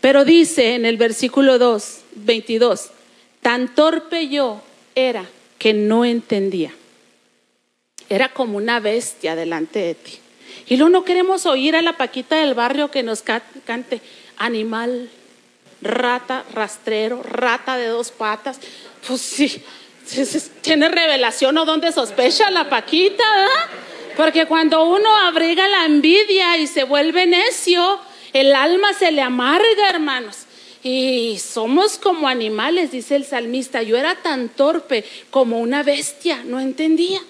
Pero 0.02 0.26
dice 0.26 0.76
en 0.76 0.86
el 0.86 0.98
versículo 0.98 1.58
2, 1.58 2.02
22, 2.16 2.92
tan 3.42 3.74
torpe 3.74 4.28
yo 4.28 4.62
era 4.94 5.26
que 5.58 5.74
no 5.74 6.06
entendía 6.06 6.74
era 8.10 8.30
como 8.30 8.58
una 8.58 8.80
bestia 8.80 9.36
delante 9.36 9.80
de 9.80 9.96
ti. 9.96 10.14
Y 10.68 10.78
luego 10.78 10.90
no 10.90 11.04
queremos 11.04 11.46
oír 11.46 11.76
a 11.76 11.82
la 11.82 11.98
paquita 11.98 12.38
del 12.38 12.54
barrio 12.54 12.92
que 12.92 13.04
nos 13.04 13.22
cante 13.22 14.02
animal, 14.38 15.10
rata, 15.86 16.44
rastrero, 16.54 17.24
rata 17.24 17.78
de 17.78 17.88
dos 17.88 18.12
patas. 18.12 18.60
Pues 19.08 19.22
sí, 19.22 19.64
tiene 20.62 20.90
revelación 20.90 21.58
o 21.58 21.66
donde 21.66 21.92
sospecha 21.92 22.50
la 22.52 22.70
paquita, 22.70 23.24
Porque 24.18 24.46
cuando 24.46 24.86
uno 24.86 25.16
abriga 25.18 25.68
la 25.68 25.86
envidia 25.86 26.58
y 26.58 26.68
se 26.68 26.84
vuelve 26.84 27.26
necio, 27.26 28.00
el 28.32 28.56
alma 28.56 28.94
se 28.94 29.12
le 29.12 29.22
amarga, 29.22 29.90
hermanos. 29.90 30.46
Y 30.84 31.38
somos 31.40 31.98
como 31.98 32.28
animales, 32.28 32.92
dice 32.92 33.16
el 33.16 33.26
salmista. 33.26 33.82
Yo 33.82 33.98
era 33.98 34.16
tan 34.16 34.50
torpe 34.50 35.04
como 35.32 35.60
una 35.60 35.84
bestia, 35.84 36.44
no 36.46 36.60
entendía. 36.60 37.22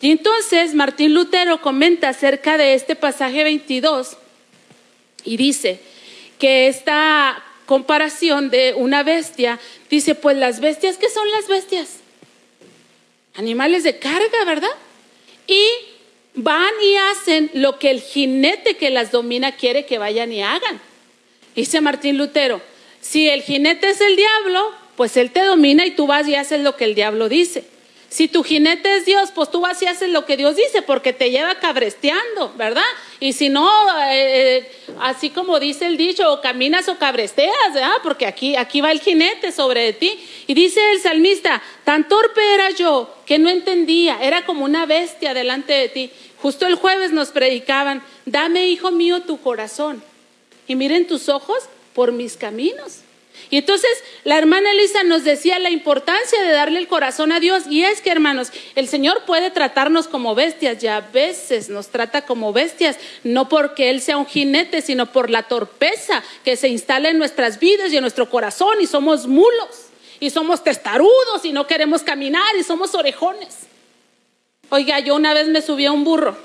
Y 0.00 0.10
entonces 0.10 0.74
Martín 0.74 1.14
Lutero 1.14 1.60
comenta 1.60 2.08
acerca 2.08 2.58
de 2.58 2.74
este 2.74 2.96
pasaje 2.96 3.44
22 3.44 4.16
y 5.24 5.36
dice 5.36 5.80
que 6.38 6.68
esta 6.68 7.44
comparación 7.70 8.50
de 8.50 8.74
una 8.74 9.04
bestia, 9.04 9.60
dice, 9.88 10.16
pues 10.16 10.36
las 10.36 10.58
bestias, 10.58 10.96
¿qué 10.96 11.08
son 11.08 11.30
las 11.30 11.46
bestias? 11.46 11.98
Animales 13.36 13.84
de 13.84 14.00
carga, 14.00 14.44
¿verdad? 14.44 14.74
Y 15.46 15.64
van 16.34 16.72
y 16.82 16.96
hacen 16.96 17.48
lo 17.54 17.78
que 17.78 17.92
el 17.92 18.00
jinete 18.00 18.76
que 18.76 18.90
las 18.90 19.12
domina 19.12 19.52
quiere 19.52 19.86
que 19.86 19.98
vayan 19.98 20.32
y 20.32 20.42
hagan. 20.42 20.80
Dice 21.54 21.80
Martín 21.80 22.18
Lutero, 22.18 22.60
si 23.00 23.28
el 23.28 23.42
jinete 23.42 23.90
es 23.90 24.00
el 24.00 24.16
diablo, 24.16 24.72
pues 24.96 25.16
él 25.16 25.30
te 25.30 25.44
domina 25.44 25.86
y 25.86 25.92
tú 25.92 26.08
vas 26.08 26.26
y 26.26 26.34
haces 26.34 26.62
lo 26.62 26.74
que 26.74 26.86
el 26.86 26.96
diablo 26.96 27.28
dice. 27.28 27.62
Si 28.08 28.26
tu 28.26 28.42
jinete 28.42 28.96
es 28.96 29.06
Dios, 29.06 29.30
pues 29.32 29.48
tú 29.48 29.60
vas 29.60 29.80
y 29.80 29.86
haces 29.86 30.08
lo 30.08 30.26
que 30.26 30.36
Dios 30.36 30.56
dice, 30.56 30.82
porque 30.82 31.12
te 31.12 31.30
lleva 31.30 31.60
cabresteando, 31.60 32.52
¿verdad? 32.56 32.82
Y 33.20 33.34
si 33.34 33.50
no, 33.50 33.70
eh, 34.08 34.66
así 34.98 35.28
como 35.28 35.60
dice 35.60 35.86
el 35.86 35.98
dicho, 35.98 36.32
o 36.32 36.40
caminas 36.40 36.88
o 36.88 36.96
cabresteas, 36.96 37.74
¿verdad? 37.74 37.96
Porque 38.02 38.24
aquí, 38.24 38.56
aquí 38.56 38.80
va 38.80 38.90
el 38.90 39.00
jinete 39.00 39.52
sobre 39.52 39.92
ti. 39.92 40.18
Y 40.46 40.54
dice 40.54 40.80
el 40.92 41.00
salmista, 41.00 41.62
tan 41.84 42.08
torpe 42.08 42.40
era 42.54 42.70
yo 42.70 43.14
que 43.26 43.38
no 43.38 43.50
entendía, 43.50 44.18
era 44.22 44.46
como 44.46 44.64
una 44.64 44.86
bestia 44.86 45.34
delante 45.34 45.74
de 45.74 45.88
ti. 45.90 46.10
Justo 46.38 46.66
el 46.66 46.76
jueves 46.76 47.12
nos 47.12 47.28
predicaban, 47.28 48.02
dame, 48.24 48.68
hijo 48.68 48.90
mío, 48.90 49.20
tu 49.20 49.38
corazón. 49.38 50.02
Y 50.66 50.74
miren 50.74 51.06
tus 51.06 51.28
ojos 51.28 51.64
por 51.94 52.12
mis 52.12 52.38
caminos. 52.38 53.00
Y 53.48 53.58
entonces 53.58 53.90
la 54.24 54.36
hermana 54.36 54.70
Elisa 54.72 55.02
nos 55.04 55.24
decía 55.24 55.58
la 55.58 55.70
importancia 55.70 56.42
de 56.42 56.52
darle 56.52 56.78
el 56.78 56.88
corazón 56.88 57.32
a 57.32 57.40
Dios. 57.40 57.64
Y 57.68 57.84
es 57.84 58.00
que, 58.00 58.10
hermanos, 58.10 58.52
el 58.74 58.88
Señor 58.88 59.24
puede 59.24 59.50
tratarnos 59.50 60.08
como 60.08 60.34
bestias 60.34 60.82
y 60.82 60.86
a 60.86 61.00
veces 61.00 61.68
nos 61.68 61.88
trata 61.88 62.26
como 62.26 62.52
bestias, 62.52 62.98
no 63.24 63.48
porque 63.48 63.90
Él 63.90 64.00
sea 64.00 64.18
un 64.18 64.26
jinete, 64.26 64.82
sino 64.82 65.06
por 65.06 65.30
la 65.30 65.44
torpeza 65.44 66.22
que 66.44 66.56
se 66.56 66.68
instala 66.68 67.08
en 67.08 67.18
nuestras 67.18 67.58
vidas 67.58 67.92
y 67.92 67.96
en 67.96 68.02
nuestro 68.02 68.28
corazón. 68.28 68.80
Y 68.80 68.86
somos 68.86 69.26
mulos, 69.26 69.86
y 70.20 70.30
somos 70.30 70.62
testarudos, 70.62 71.44
y 71.44 71.52
no 71.52 71.66
queremos 71.66 72.02
caminar, 72.02 72.56
y 72.58 72.62
somos 72.62 72.94
orejones. 72.94 73.70
Oiga, 74.68 75.00
yo 75.00 75.16
una 75.16 75.34
vez 75.34 75.48
me 75.48 75.62
subí 75.62 75.86
a 75.86 75.92
un 75.92 76.04
burro, 76.04 76.36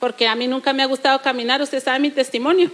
porque 0.00 0.26
a 0.26 0.34
mí 0.34 0.48
nunca 0.48 0.72
me 0.72 0.82
ha 0.82 0.86
gustado 0.86 1.22
caminar, 1.22 1.62
usted 1.62 1.82
sabe 1.82 2.00
mi 2.00 2.10
testimonio. 2.10 2.70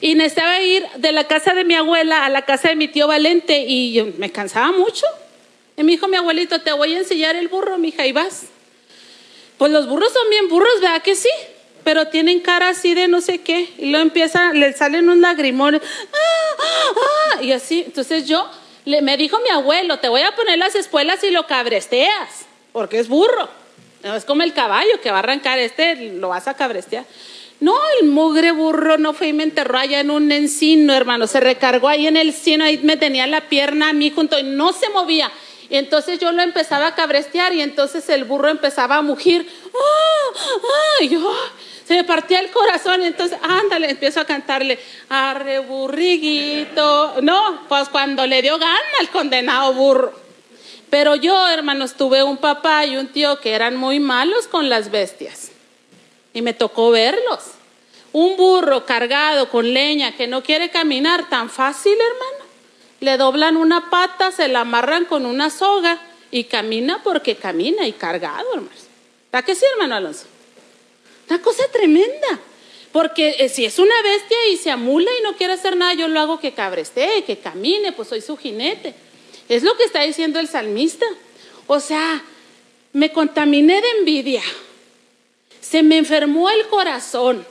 Y 0.00 0.14
necesitaba 0.14 0.60
ir 0.60 0.86
de 0.96 1.12
la 1.12 1.24
casa 1.24 1.54
de 1.54 1.64
mi 1.64 1.74
abuela 1.74 2.24
a 2.24 2.28
la 2.28 2.42
casa 2.42 2.68
de 2.68 2.76
mi 2.76 2.88
tío 2.88 3.08
Valente 3.08 3.64
y 3.66 4.00
me 4.18 4.30
cansaba 4.30 4.70
mucho. 4.72 5.04
Y 5.76 5.82
me 5.82 5.92
dijo 5.92 6.08
mi 6.08 6.16
abuelito, 6.16 6.60
te 6.60 6.72
voy 6.72 6.94
a 6.94 6.98
enseñar 6.98 7.36
el 7.36 7.48
burro, 7.48 7.78
mija, 7.78 8.06
y 8.06 8.12
vas. 8.12 8.44
Pues 9.58 9.72
los 9.72 9.88
burros 9.88 10.12
son 10.12 10.28
bien 10.30 10.48
burros, 10.48 10.80
¿verdad 10.80 11.02
que 11.02 11.14
sí? 11.14 11.30
Pero 11.84 12.08
tienen 12.08 12.40
cara 12.40 12.68
así 12.68 12.94
de 12.94 13.08
no 13.08 13.20
sé 13.20 13.40
qué. 13.40 13.68
Y 13.78 13.86
luego 13.86 14.02
empieza, 14.02 14.52
le 14.52 14.72
salen 14.72 15.08
un 15.08 15.20
lagrimón. 15.20 15.76
¡Ah, 15.76 15.80
ah! 17.36 17.42
Y 17.42 17.52
así. 17.52 17.82
Entonces 17.86 18.26
yo, 18.26 18.48
le, 18.84 19.02
me 19.02 19.16
dijo 19.16 19.38
mi 19.40 19.50
abuelo, 19.50 19.98
te 19.98 20.08
voy 20.08 20.22
a 20.22 20.34
poner 20.34 20.58
las 20.58 20.74
espuelas 20.74 21.22
y 21.24 21.30
lo 21.30 21.46
cabresteas, 21.46 22.46
porque 22.72 22.98
es 22.98 23.08
burro. 23.08 23.48
No 24.04 24.14
es 24.14 24.24
como 24.24 24.42
el 24.42 24.52
caballo 24.52 25.00
que 25.02 25.10
va 25.10 25.16
a 25.16 25.20
arrancar 25.20 25.58
este, 25.58 25.96
lo 26.12 26.28
vas 26.28 26.46
a 26.46 26.54
cabrestear. 26.54 27.04
No, 27.60 27.74
el 28.00 28.08
mugre 28.08 28.52
burro 28.52 28.98
no 28.98 29.12
fue 29.12 29.28
y 29.28 29.32
me 29.32 29.42
enterró 29.42 29.78
allá 29.78 29.98
en 29.98 30.10
un 30.10 30.30
encino, 30.30 30.94
hermano. 30.94 31.26
Se 31.26 31.40
recargó 31.40 31.88
ahí 31.88 32.06
en 32.06 32.16
el 32.16 32.28
encino, 32.28 32.64
ahí 32.64 32.78
me 32.84 32.96
tenía 32.96 33.26
la 33.26 33.48
pierna 33.48 33.88
a 33.88 33.92
mí 33.92 34.10
junto 34.10 34.38
y 34.38 34.44
no 34.44 34.72
se 34.72 34.88
movía. 34.90 35.30
Y 35.68 35.76
entonces 35.76 36.20
yo 36.20 36.30
lo 36.30 36.40
empezaba 36.42 36.86
a 36.86 36.94
cabrestear 36.94 37.52
y 37.52 37.60
entonces 37.60 38.08
el 38.10 38.24
burro 38.24 38.48
empezaba 38.48 38.96
a 38.96 39.02
mugir. 39.02 39.46
¡Ah! 39.74 40.38
¡Ah! 40.38 41.04
Yo, 41.04 41.32
se 41.84 41.94
me 41.94 42.04
partía 42.04 42.38
el 42.38 42.50
corazón 42.50 43.02
y 43.02 43.06
entonces, 43.06 43.36
ándale, 43.42 43.90
empiezo 43.90 44.20
a 44.20 44.24
cantarle, 44.24 44.78
arre 45.08 45.58
burriguito. 45.58 47.16
No, 47.22 47.66
pues 47.68 47.88
cuando 47.88 48.24
le 48.24 48.40
dio 48.40 48.56
gana 48.56 48.78
al 49.00 49.10
condenado 49.10 49.72
burro. 49.74 50.12
Pero 50.90 51.16
yo, 51.16 51.48
hermanos, 51.48 51.94
tuve 51.94 52.22
un 52.22 52.36
papá 52.36 52.86
y 52.86 52.96
un 52.96 53.08
tío 53.08 53.40
que 53.40 53.52
eran 53.52 53.76
muy 53.76 53.98
malos 53.98 54.46
con 54.46 54.68
las 54.68 54.90
bestias 54.90 55.47
y 56.38 56.42
me 56.42 56.54
tocó 56.54 56.92
verlos. 56.92 57.40
Un 58.12 58.36
burro 58.36 58.86
cargado 58.86 59.50
con 59.50 59.74
leña 59.74 60.16
que 60.16 60.28
no 60.28 60.44
quiere 60.44 60.70
caminar 60.70 61.28
tan 61.28 61.50
fácil, 61.50 61.94
hermano. 61.94 62.48
Le 63.00 63.16
doblan 63.16 63.56
una 63.56 63.90
pata, 63.90 64.30
se 64.30 64.46
la 64.46 64.60
amarran 64.60 65.04
con 65.04 65.26
una 65.26 65.50
soga 65.50 66.00
y 66.30 66.44
camina 66.44 67.02
porque 67.02 67.34
camina 67.34 67.88
y 67.88 67.92
cargado, 67.92 68.54
hermano. 68.54 68.70
¿Para 69.32 69.44
qué 69.44 69.56
sí, 69.56 69.64
hermano 69.72 69.96
Alonso? 69.96 70.26
Una 71.28 71.42
cosa 71.42 71.64
tremenda. 71.72 72.38
Porque 72.92 73.34
eh, 73.40 73.48
si 73.48 73.64
es 73.64 73.80
una 73.80 74.00
bestia 74.02 74.38
y 74.52 74.56
se 74.58 74.70
amula 74.70 75.10
y 75.18 75.22
no 75.24 75.36
quiere 75.36 75.54
hacer 75.54 75.76
nada, 75.76 75.92
yo 75.94 76.06
lo 76.06 76.20
hago 76.20 76.38
que 76.38 76.54
cabrestee, 76.54 77.24
que 77.24 77.38
camine, 77.38 77.90
pues 77.92 78.08
soy 78.08 78.20
su 78.20 78.36
jinete. 78.36 78.94
Es 79.48 79.64
lo 79.64 79.76
que 79.76 79.84
está 79.84 80.02
diciendo 80.02 80.38
el 80.38 80.46
salmista. 80.46 81.04
O 81.66 81.80
sea, 81.80 82.22
me 82.92 83.12
contaminé 83.12 83.82
de 83.82 83.90
envidia 83.98 84.42
se 85.60 85.82
me 85.82 85.98
enfermó 85.98 86.50
el 86.50 86.66
corazón. 86.68 87.44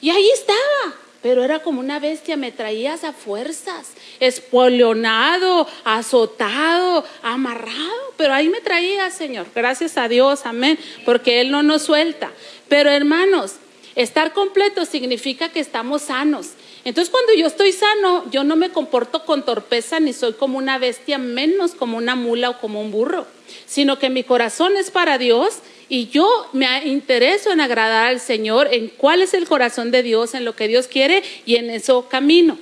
Y 0.00 0.10
ahí 0.10 0.28
estaba, 0.30 0.94
pero 1.22 1.42
era 1.42 1.60
como 1.60 1.80
una 1.80 1.98
bestia, 1.98 2.36
me 2.36 2.52
traías 2.52 3.02
a 3.02 3.12
fuerzas, 3.12 3.88
espolionado, 4.20 5.66
azotado, 5.84 7.04
amarrado, 7.22 8.14
pero 8.16 8.32
ahí 8.32 8.48
me 8.48 8.60
traía, 8.60 9.10
Señor. 9.10 9.46
Gracias 9.54 9.96
a 9.96 10.08
Dios, 10.08 10.42
amén, 10.44 10.78
porque 11.04 11.40
Él 11.40 11.50
no 11.50 11.62
nos 11.62 11.82
suelta. 11.82 12.30
Pero 12.68 12.90
hermanos, 12.90 13.54
estar 13.96 14.32
completo 14.32 14.84
significa 14.84 15.48
que 15.48 15.60
estamos 15.60 16.02
sanos. 16.02 16.50
Entonces 16.84 17.10
cuando 17.10 17.34
yo 17.34 17.48
estoy 17.48 17.72
sano, 17.72 18.30
yo 18.30 18.44
no 18.44 18.54
me 18.54 18.70
comporto 18.70 19.24
con 19.24 19.44
torpeza 19.44 19.98
ni 19.98 20.12
soy 20.12 20.34
como 20.34 20.58
una 20.58 20.78
bestia, 20.78 21.18
menos 21.18 21.72
como 21.72 21.96
una 21.96 22.14
mula 22.14 22.50
o 22.50 22.60
como 22.60 22.80
un 22.80 22.92
burro, 22.92 23.26
sino 23.66 23.98
que 23.98 24.08
mi 24.08 24.22
corazón 24.22 24.76
es 24.76 24.92
para 24.92 25.18
Dios 25.18 25.58
Y 25.88 26.08
yo 26.08 26.48
me 26.52 26.86
intereso 26.86 27.52
en 27.52 27.60
agradar 27.60 28.08
al 28.08 28.20
Señor, 28.20 28.68
en 28.72 28.88
cuál 28.88 29.22
es 29.22 29.34
el 29.34 29.46
corazón 29.46 29.90
de 29.90 30.02
Dios, 30.02 30.34
en 30.34 30.44
lo 30.44 30.56
que 30.56 30.68
Dios 30.68 30.88
quiere 30.88 31.22
y 31.44 31.56
en 31.56 31.70
eso 31.70 32.08
camino. 32.08 32.58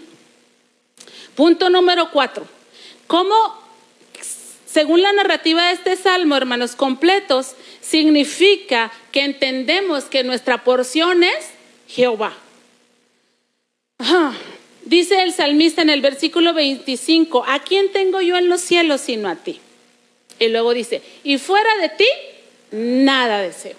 Punto 1.35 1.71
número 1.71 2.11
cuatro. 2.11 2.47
¿Cómo, 3.07 3.35
según 4.67 5.03
la 5.03 5.13
narrativa 5.13 5.69
de 5.69 5.73
este 5.73 5.97
salmo, 5.97 6.37
hermanos, 6.37 6.77
completos, 6.77 7.55
significa 7.81 8.93
que 9.11 9.23
entendemos 9.25 10.05
que 10.05 10.23
nuestra 10.23 10.63
porción 10.63 11.23
es 11.23 11.51
Jehová? 11.89 12.37
Dice 14.85 15.23
el 15.23 15.33
salmista 15.33 15.81
en 15.81 15.89
el 15.89 16.03
versículo 16.03 16.53
25, 16.53 17.45
¿a 17.47 17.61
quién 17.61 17.91
tengo 17.91 18.21
yo 18.21 18.37
en 18.37 18.49
los 18.49 18.61
cielos 18.61 19.01
sino 19.01 19.29
a 19.29 19.37
ti? 19.37 19.61
Y 20.39 20.49
luego 20.49 20.75
dice, 20.75 21.01
y 21.23 21.39
fuera 21.39 21.71
de 21.81 21.89
ti, 21.89 22.07
nada 22.75 23.39
deseo. 23.39 23.77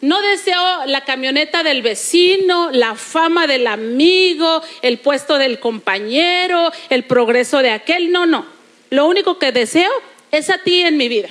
No 0.00 0.22
deseo 0.22 0.86
la 0.86 1.04
camioneta 1.04 1.62
del 1.62 1.82
vecino, 1.82 2.70
la 2.72 2.94
fama 2.94 3.46
del 3.46 3.66
amigo, 3.66 4.62
el 4.80 4.98
puesto 4.98 5.36
del 5.36 5.60
compañero, 5.60 6.72
el 6.88 7.04
progreso 7.04 7.58
de 7.58 7.70
aquel. 7.70 8.10
No, 8.10 8.24
no. 8.24 8.46
Lo 8.88 9.06
único 9.06 9.38
que 9.38 9.52
deseo 9.52 9.90
es 10.30 10.48
a 10.48 10.58
ti 10.58 10.80
en 10.80 10.96
mi 10.96 11.08
vida. 11.08 11.28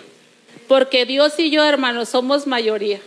Porque 0.68 1.06
Dios 1.06 1.34
y 1.40 1.50
yo, 1.50 1.66
hermanos, 1.66 2.10
somos 2.10 2.46
mayoría. 2.46 3.00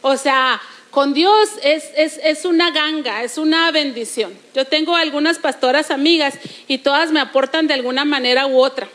O 0.00 0.16
sea, 0.16 0.60
con 0.90 1.12
Dios 1.12 1.48
es, 1.64 1.90
es, 1.96 2.20
es, 2.22 2.44
una 2.44 2.70
ganga, 2.70 3.24
es 3.24 3.36
una 3.36 3.70
bendición. 3.72 4.32
Yo 4.54 4.64
tengo 4.64 4.94
algunas 4.94 5.38
pastoras 5.40 5.90
amigas 5.90 6.34
y 6.68 6.78
todas 6.78 7.10
me 7.10 7.18
aportan 7.18 7.66
de 7.66 7.74
alguna 7.74 8.04
manera 8.04 8.46
u 8.46 8.58
otra. 8.58 8.88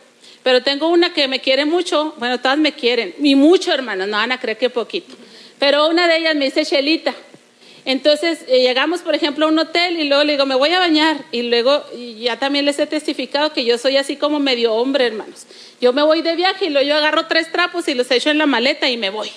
Pero 0.45 0.62
tengo 0.62 0.89
una 0.89 1.12
que 1.12 1.27
me 1.27 1.41
quiere 1.41 1.65
mucho, 1.65 2.13
bueno, 2.19 2.39
todas 2.39 2.60
me 2.60 2.73
quieren, 2.73 3.15
y 3.17 3.34
mucho, 3.34 3.73
hermanos, 3.73 4.08
no 4.08 4.15
van 4.15 4.31
a 4.31 4.39
creer 4.39 4.60
que 4.60 4.69
poquito. 4.69 5.15
Pero 5.58 5.88
una 5.88 6.08
de 6.08 6.17
ellas 6.17 6.36
me 6.36 6.45
dice 6.45 6.63
Shelita. 6.63 7.15
Entonces 7.84 8.45
eh, 8.47 8.62
llegamos, 8.62 9.01
por 9.01 9.15
ejemplo, 9.15 9.47
a 9.47 9.49
un 9.49 9.58
hotel 9.58 9.99
y 9.99 10.03
luego 10.03 10.23
le 10.23 10.34
digo, 10.34 10.45
me 10.45 10.53
voy 10.53 10.69
a 10.69 10.77
bañar. 10.77 11.17
Y 11.31 11.41
luego 11.41 11.84
ya 12.19 12.38
también 12.38 12.65
les 12.65 12.77
he 12.77 12.86
testificado 12.86 13.53
que 13.53 13.65
yo 13.65 13.79
soy 13.79 13.97
así 13.97 14.17
como 14.17 14.39
medio 14.39 14.75
hombre, 14.75 15.08
hermanos. 15.08 15.47
Yo 15.81 15.93
me 15.93 16.03
voy 16.03 16.21
de 16.21 16.36
viaje 16.36 16.65
y 16.65 16.69
luego 16.69 16.89
yo 16.89 16.95
agarro 16.95 17.25
tres 17.25 17.51
trapos 17.51 17.88
y 17.88 17.95
los 17.95 18.12
echo 18.12 18.29
en 18.29 18.38
la 18.38 18.45
maleta 18.45 18.88
y 18.88 18.97
me 18.97 19.10
voy. 19.10 19.31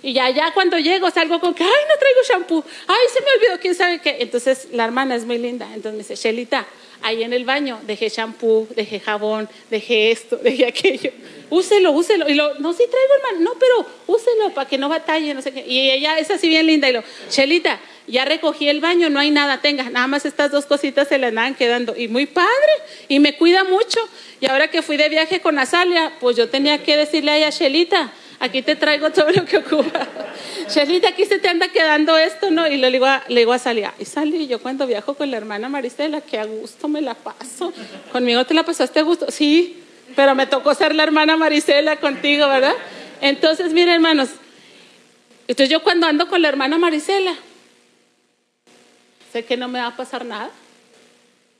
Y 0.00 0.12
ya, 0.12 0.30
ya 0.30 0.52
cuando 0.54 0.78
llego 0.78 1.10
salgo 1.10 1.40
con 1.40 1.54
que, 1.54 1.64
ay, 1.64 1.70
no 1.88 1.98
traigo 1.98 2.20
shampoo, 2.28 2.64
ay, 2.86 3.06
se 3.12 3.20
me 3.20 3.26
olvidó, 3.36 3.60
quién 3.60 3.74
sabe 3.74 4.00
qué. 4.00 4.18
Entonces 4.20 4.68
la 4.70 4.84
hermana 4.84 5.16
es 5.16 5.24
muy 5.24 5.38
linda. 5.38 5.66
Entonces 5.74 5.92
me 5.92 5.98
dice, 5.98 6.14
Shelita, 6.14 6.64
ahí 7.06 7.22
en 7.22 7.32
el 7.32 7.44
baño 7.44 7.80
dejé 7.86 8.08
shampoo, 8.08 8.66
dejé 8.74 8.98
jabón, 8.98 9.48
dejé 9.70 10.10
esto, 10.10 10.36
dejé 10.42 10.66
aquello. 10.66 11.12
Úselo, 11.48 11.92
úselo. 11.92 12.28
Y 12.28 12.34
lo, 12.34 12.54
no, 12.54 12.72
sí 12.72 12.82
traigo, 12.90 13.14
hermano. 13.16 13.50
No, 13.50 13.58
pero 13.58 13.86
úselo 14.08 14.52
para 14.52 14.68
que 14.68 14.78
no 14.78 14.88
batalle, 14.88 15.32
no 15.32 15.40
sé 15.40 15.52
qué. 15.52 15.64
Y 15.66 15.90
ella 15.90 16.18
es 16.18 16.30
así 16.30 16.48
bien 16.48 16.66
linda. 16.66 16.88
Y 16.88 16.92
lo, 16.92 17.04
Chelita, 17.28 17.78
ya 18.08 18.24
recogí 18.24 18.68
el 18.68 18.80
baño, 18.80 19.08
no 19.08 19.20
hay 19.20 19.30
nada, 19.30 19.60
tenga, 19.60 19.88
nada 19.90 20.08
más 20.08 20.26
estas 20.26 20.50
dos 20.50 20.66
cositas 20.66 21.06
se 21.06 21.18
le 21.18 21.28
andan 21.28 21.54
quedando. 21.54 21.94
Y 21.96 22.08
muy 22.08 22.26
padre, 22.26 22.72
y 23.08 23.20
me 23.20 23.36
cuida 23.36 23.62
mucho. 23.62 24.00
Y 24.40 24.46
ahora 24.46 24.68
que 24.68 24.82
fui 24.82 24.96
de 24.96 25.08
viaje 25.08 25.40
con 25.40 25.58
Azalia, 25.58 26.12
pues 26.20 26.36
yo 26.36 26.48
tenía 26.48 26.82
que 26.82 26.96
decirle 26.96 27.30
a 27.30 27.36
ella, 27.38 27.52
Chelita, 27.52 28.12
aquí 28.40 28.62
te 28.62 28.76
traigo 28.76 29.10
todo 29.10 29.30
lo 29.30 29.44
que 29.44 29.58
ocupa. 29.58 30.06
Chelita, 30.68 31.08
aquí 31.08 31.24
se 31.24 31.38
te 31.38 31.48
anda 31.48 31.68
quedando 31.68 32.16
esto, 32.16 32.50
¿no? 32.50 32.66
Y 32.66 32.76
le 32.76 32.90
digo 32.90 33.06
a, 33.06 33.22
le 33.28 33.40
digo 33.40 33.52
a 33.52 33.58
Salia, 33.58 33.94
y 33.98 34.04
salí 34.04 34.46
yo 34.46 34.60
cuando 34.60 34.86
viajo 34.86 35.14
con 35.14 35.30
la 35.30 35.36
hermana 35.36 35.68
Maristela, 35.68 36.20
que 36.20 36.38
a 36.38 36.44
gusto 36.44 36.88
me 36.88 37.00
la 37.00 37.14
paso. 37.14 37.72
Conmigo 38.12 38.44
te 38.44 38.54
la 38.54 38.64
pasaste 38.64 39.00
a 39.00 39.02
gusto, 39.02 39.30
sí, 39.30 39.82
pero 40.14 40.34
me 40.34 40.46
tocó 40.46 40.74
ser 40.74 40.94
la 40.94 41.02
hermana 41.02 41.36
Maristela 41.36 41.96
contigo, 41.96 42.48
¿verdad? 42.48 42.74
Entonces, 43.20 43.72
miren, 43.72 43.94
hermanos, 43.94 44.30
entonces 45.48 45.70
yo 45.70 45.82
cuando 45.82 46.06
ando 46.06 46.28
con 46.28 46.42
la 46.42 46.48
hermana 46.48 46.76
Marisela, 46.78 47.34
sé 49.32 49.44
que 49.44 49.56
no 49.56 49.68
me 49.68 49.78
va 49.78 49.88
a 49.88 49.96
pasar 49.96 50.24
nada. 50.24 50.50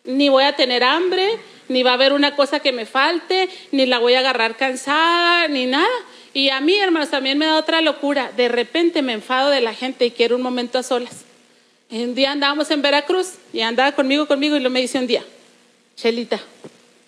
Ni 0.05 0.29
voy 0.29 0.45
a 0.45 0.55
tener 0.55 0.85
hambre, 0.85 1.39
ni 1.69 1.83
va 1.83 1.93
a 1.93 1.95
haber 1.95 2.13
una 2.13 2.37
cosa 2.37 2.61
que 2.61 2.73
me 2.73 2.87
falte, 2.87 3.49
ni 3.73 3.87
la 3.87 3.99
voy 3.99 4.15
a 4.15 4.21
agarrar 4.21 4.57
cansada, 4.57 5.49
ni 5.49 5.67
nada. 5.67 5.87
Y 6.37 6.51
a 6.51 6.61
mí, 6.61 6.75
hermanos, 6.75 7.09
también 7.09 7.39
me 7.39 7.47
da 7.47 7.57
otra 7.57 7.81
locura. 7.81 8.31
De 8.37 8.49
repente 8.49 9.01
me 9.01 9.15
enfado 9.15 9.49
de 9.49 9.63
la 9.63 9.73
gente 9.73 10.05
y 10.05 10.11
quiero 10.11 10.37
un 10.37 10.43
momento 10.43 10.79
a 10.79 10.83
solas. 10.83 11.25
Un 11.89 12.15
día 12.15 12.31
andábamos 12.31 12.71
en 12.71 12.83
Veracruz 12.83 13.37
y 13.55 13.63
andaba 13.63 13.93
conmigo, 13.93 14.27
conmigo 14.27 14.55
y 14.55 14.61
lo 14.61 14.69
me 14.69 14.83
dice 14.83 14.99
un 14.99 15.07
día, 15.07 15.25
Chelita, 15.97 16.39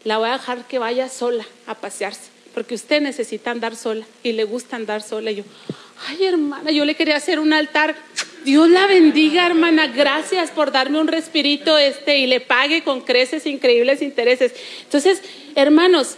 la 0.05 0.17
voy 0.17 0.31
a 0.31 0.33
dejar 0.33 0.67
que 0.67 0.79
vaya 0.79 1.11
sola 1.11 1.45
a 1.67 1.75
pasearse, 1.75 2.31
porque 2.55 2.75
usted 2.75 3.03
necesita 3.03 3.51
andar 3.51 3.77
sola 3.77 4.07
y 4.23 4.33
le 4.33 4.45
gusta 4.45 4.77
andar 4.77 5.03
sola. 5.03 5.31
Y 5.31 5.37
yo, 5.37 5.45
ay 6.09 6.25
hermana, 6.25 6.71
yo 6.71 6.87
le 6.87 6.95
quería 6.95 7.17
hacer 7.17 7.39
un 7.39 7.53
altar. 7.53 7.97
Dios 8.47 8.71
la 8.71 8.87
bendiga, 8.87 9.45
hermana. 9.45 9.89
Gracias 9.89 10.51
por 10.53 10.73
darme 10.73 11.03
un 11.03 11.07
respirito 11.07 11.77
este 11.77 12.17
y 12.17 12.27
le 12.27 12.41
pague 12.41 12.83
con 12.83 13.03
creces 13.03 13.45
increíbles 13.45 14.01
intereses. 14.01 14.55
Entonces, 14.85 15.21
hermanos, 15.55 16.17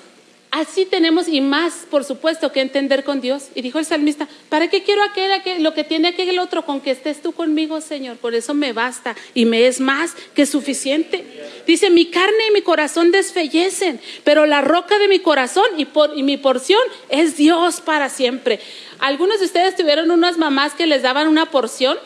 Así 0.50 0.84
tenemos 0.84 1.28
y 1.28 1.40
más, 1.40 1.86
por 1.88 2.02
supuesto, 2.04 2.50
que 2.50 2.60
entender 2.60 3.04
con 3.04 3.20
Dios. 3.20 3.48
Y 3.54 3.62
dijo 3.62 3.78
el 3.78 3.84
salmista, 3.84 4.28
¿para 4.48 4.68
qué 4.68 4.82
quiero 4.82 5.04
aquel, 5.04 5.30
aquel, 5.30 5.62
lo 5.62 5.74
que 5.74 5.84
tiene 5.84 6.08
aquel 6.08 6.36
otro? 6.40 6.66
Con 6.66 6.80
que 6.80 6.90
estés 6.90 7.22
tú 7.22 7.30
conmigo, 7.30 7.80
Señor. 7.80 8.16
Por 8.16 8.34
eso 8.34 8.52
me 8.52 8.72
basta 8.72 9.14
y 9.32 9.44
me 9.44 9.68
es 9.68 9.78
más 9.78 10.16
que 10.34 10.46
suficiente. 10.46 11.24
Dice, 11.68 11.88
mi 11.88 12.06
carne 12.06 12.48
y 12.48 12.52
mi 12.52 12.62
corazón 12.62 13.12
desfallecen, 13.12 14.00
pero 14.24 14.44
la 14.44 14.60
roca 14.60 14.98
de 14.98 15.06
mi 15.06 15.20
corazón 15.20 15.66
y, 15.78 15.86
y 16.16 16.22
mi 16.24 16.36
porción 16.36 16.82
es 17.10 17.36
Dios 17.36 17.80
para 17.80 18.08
siempre. 18.08 18.58
Algunos 18.98 19.38
de 19.38 19.46
ustedes 19.46 19.76
tuvieron 19.76 20.10
unas 20.10 20.36
mamás 20.36 20.74
que 20.74 20.88
les 20.88 21.02
daban 21.02 21.28
una 21.28 21.46
porción 21.50 21.96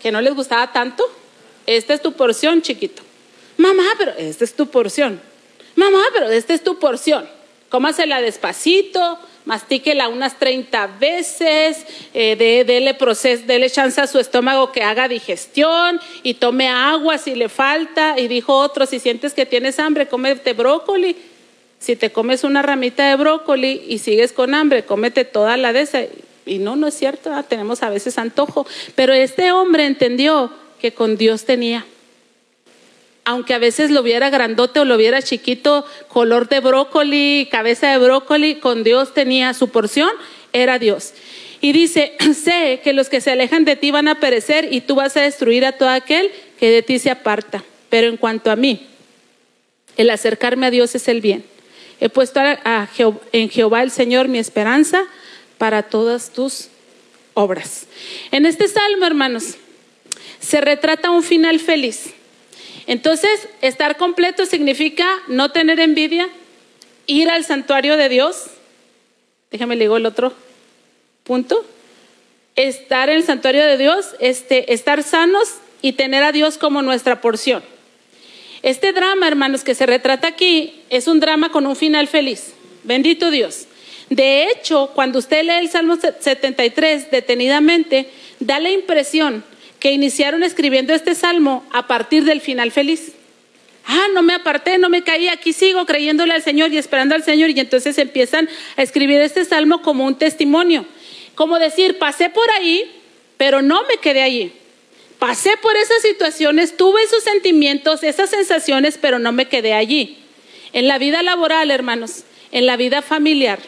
que 0.00 0.12
no 0.12 0.20
les 0.20 0.34
gustaba 0.34 0.72
tanto. 0.72 1.04
Esta 1.66 1.94
es 1.94 2.00
tu 2.00 2.12
porción, 2.12 2.62
chiquito. 2.62 3.02
Mamá, 3.56 3.84
pero 3.98 4.12
esta 4.12 4.44
es 4.44 4.54
tu 4.54 4.68
porción. 4.68 5.20
Mamá, 5.74 6.04
pero 6.12 6.28
esta 6.30 6.54
es 6.54 6.62
tu 6.62 6.78
porción. 6.78 7.28
Cómasela 7.68 8.20
despacito, 8.20 9.18
mastíquela 9.44 10.08
unas 10.08 10.38
30 10.38 10.86
veces, 10.98 11.84
eh, 12.14 12.36
de, 12.36 12.64
dele, 12.64 12.96
dele 13.46 13.70
chance 13.70 14.00
a 14.00 14.06
su 14.06 14.18
estómago 14.18 14.72
que 14.72 14.82
haga 14.82 15.08
digestión 15.08 16.00
y 16.22 16.34
tome 16.34 16.68
agua 16.68 17.18
si 17.18 17.34
le 17.34 17.48
falta. 17.48 18.18
Y 18.18 18.28
dijo 18.28 18.56
otro, 18.56 18.86
si 18.86 19.00
sientes 19.00 19.34
que 19.34 19.46
tienes 19.46 19.78
hambre, 19.78 20.06
cómete 20.06 20.52
brócoli. 20.52 21.16
Si 21.78 21.96
te 21.96 22.10
comes 22.10 22.44
una 22.44 22.62
ramita 22.62 23.08
de 23.08 23.16
brócoli 23.16 23.84
y 23.88 23.98
sigues 23.98 24.32
con 24.32 24.54
hambre, 24.54 24.84
cómete 24.84 25.24
toda 25.24 25.56
la 25.56 25.72
de 25.72 25.80
esa. 25.80 26.02
Y 26.44 26.58
no, 26.58 26.76
no 26.76 26.86
es 26.86 26.94
cierto, 26.94 27.32
ah, 27.32 27.42
tenemos 27.42 27.82
a 27.82 27.90
veces 27.90 28.18
antojo. 28.18 28.66
Pero 28.94 29.12
este 29.12 29.52
hombre 29.52 29.86
entendió 29.86 30.50
que 30.80 30.92
con 30.92 31.16
Dios 31.16 31.44
tenía 31.44 31.84
aunque 33.26 33.54
a 33.54 33.58
veces 33.58 33.90
lo 33.90 34.04
viera 34.04 34.30
grandote 34.30 34.78
o 34.78 34.84
lo 34.84 34.96
viera 34.96 35.20
chiquito, 35.20 35.84
color 36.06 36.48
de 36.48 36.60
brócoli, 36.60 37.48
cabeza 37.50 37.90
de 37.90 37.98
brócoli, 37.98 38.60
con 38.60 38.84
Dios 38.84 39.14
tenía 39.14 39.52
su 39.52 39.68
porción, 39.68 40.10
era 40.52 40.78
Dios. 40.78 41.12
Y 41.60 41.72
dice, 41.72 42.14
sé 42.34 42.80
que 42.84 42.92
los 42.92 43.08
que 43.08 43.20
se 43.20 43.32
alejan 43.32 43.64
de 43.64 43.74
ti 43.74 43.90
van 43.90 44.06
a 44.06 44.20
perecer 44.20 44.72
y 44.72 44.80
tú 44.80 44.94
vas 44.94 45.16
a 45.16 45.22
destruir 45.22 45.66
a 45.66 45.72
todo 45.72 45.88
aquel 45.88 46.30
que 46.60 46.70
de 46.70 46.82
ti 46.82 47.00
se 47.00 47.10
aparta. 47.10 47.64
Pero 47.90 48.06
en 48.06 48.16
cuanto 48.16 48.52
a 48.52 48.56
mí, 48.56 48.86
el 49.96 50.10
acercarme 50.10 50.66
a 50.66 50.70
Dios 50.70 50.94
es 50.94 51.08
el 51.08 51.20
bien. 51.20 51.44
He 51.98 52.08
puesto 52.08 52.40
en 53.32 53.50
Jehová 53.50 53.82
el 53.82 53.90
Señor 53.90 54.28
mi 54.28 54.38
esperanza 54.38 55.02
para 55.58 55.82
todas 55.82 56.30
tus 56.30 56.68
obras. 57.34 57.86
En 58.30 58.46
este 58.46 58.68
salmo, 58.68 59.04
hermanos, 59.04 59.56
se 60.38 60.60
retrata 60.60 61.10
un 61.10 61.24
final 61.24 61.58
feliz. 61.58 62.14
Entonces, 62.86 63.48
estar 63.62 63.96
completo 63.96 64.46
significa 64.46 65.06
no 65.26 65.50
tener 65.50 65.80
envidia, 65.80 66.28
ir 67.06 67.28
al 67.30 67.44
santuario 67.44 67.96
de 67.96 68.08
Dios. 68.08 68.46
Déjame 69.50 69.76
le 69.76 69.84
digo 69.84 69.96
el 69.96 70.06
otro 70.06 70.32
punto. 71.24 71.64
Estar 72.54 73.10
en 73.10 73.16
el 73.16 73.24
santuario 73.24 73.64
de 73.66 73.76
Dios, 73.76 74.14
este, 74.20 74.72
estar 74.72 75.02
sanos 75.02 75.56
y 75.82 75.92
tener 75.92 76.22
a 76.22 76.32
Dios 76.32 76.58
como 76.58 76.80
nuestra 76.80 77.20
porción. 77.20 77.62
Este 78.62 78.92
drama, 78.92 79.28
hermanos, 79.28 79.62
que 79.62 79.74
se 79.74 79.86
retrata 79.86 80.28
aquí, 80.28 80.82
es 80.88 81.06
un 81.06 81.20
drama 81.20 81.50
con 81.50 81.66
un 81.66 81.76
final 81.76 82.08
feliz. 82.08 82.54
Bendito 82.84 83.30
Dios. 83.30 83.66
De 84.08 84.44
hecho, 84.44 84.90
cuando 84.94 85.18
usted 85.18 85.42
lee 85.42 85.58
el 85.60 85.68
Salmo 85.68 85.96
73 85.96 87.10
detenidamente, 87.10 88.08
da 88.38 88.60
la 88.60 88.70
impresión 88.70 89.44
que 89.86 89.92
iniciaron 89.92 90.42
escribiendo 90.42 90.92
este 90.94 91.14
salmo 91.14 91.64
a 91.70 91.86
partir 91.86 92.24
del 92.24 92.40
final 92.40 92.72
feliz. 92.72 93.12
Ah, 93.86 94.08
no 94.12 94.20
me 94.20 94.34
aparté, 94.34 94.78
no 94.78 94.88
me 94.88 95.04
caí, 95.04 95.28
aquí 95.28 95.52
sigo 95.52 95.86
creyéndole 95.86 96.34
al 96.34 96.42
Señor 96.42 96.72
y 96.72 96.76
esperando 96.76 97.14
al 97.14 97.22
Señor. 97.22 97.50
Y 97.50 97.60
entonces 97.60 97.96
empiezan 97.98 98.48
a 98.76 98.82
escribir 98.82 99.20
este 99.20 99.44
salmo 99.44 99.82
como 99.82 100.04
un 100.04 100.18
testimonio. 100.18 100.84
Como 101.36 101.60
decir, 101.60 101.98
pasé 101.98 102.30
por 102.30 102.50
ahí, 102.58 103.00
pero 103.36 103.62
no 103.62 103.84
me 103.84 103.98
quedé 103.98 104.22
allí. 104.22 104.50
Pasé 105.20 105.56
por 105.62 105.76
esas 105.76 106.02
situaciones, 106.02 106.76
tuve 106.76 107.00
esos 107.04 107.22
sentimientos, 107.22 108.02
esas 108.02 108.28
sensaciones, 108.28 108.98
pero 109.00 109.20
no 109.20 109.30
me 109.30 109.46
quedé 109.46 109.72
allí. 109.72 110.18
En 110.72 110.88
la 110.88 110.98
vida 110.98 111.22
laboral, 111.22 111.70
hermanos, 111.70 112.24
en 112.50 112.66
la 112.66 112.76
vida 112.76 113.02
familiar, 113.02 113.60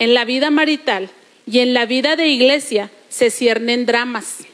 en 0.00 0.14
la 0.14 0.24
vida 0.24 0.50
marital, 0.50 1.10
Y 1.46 1.60
en 1.60 1.74
la 1.74 1.86
vida 1.86 2.16
de 2.16 2.26
iglesia 2.26 2.90
se 3.08 3.30
ciernen 3.30 3.86
dramas. 3.86 4.49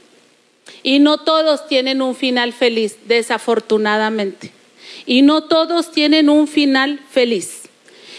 Y 0.87 1.01
no 1.01 1.19
todos 1.19 1.67
tienen 1.67 2.01
un 2.01 2.15
final 2.15 2.53
feliz, 2.53 2.97
desafortunadamente. 3.07 4.53
Y 5.05 5.23
no 5.23 5.43
todos 5.43 5.91
tienen 5.91 6.29
un 6.29 6.47
final 6.47 7.01
feliz. 7.11 7.63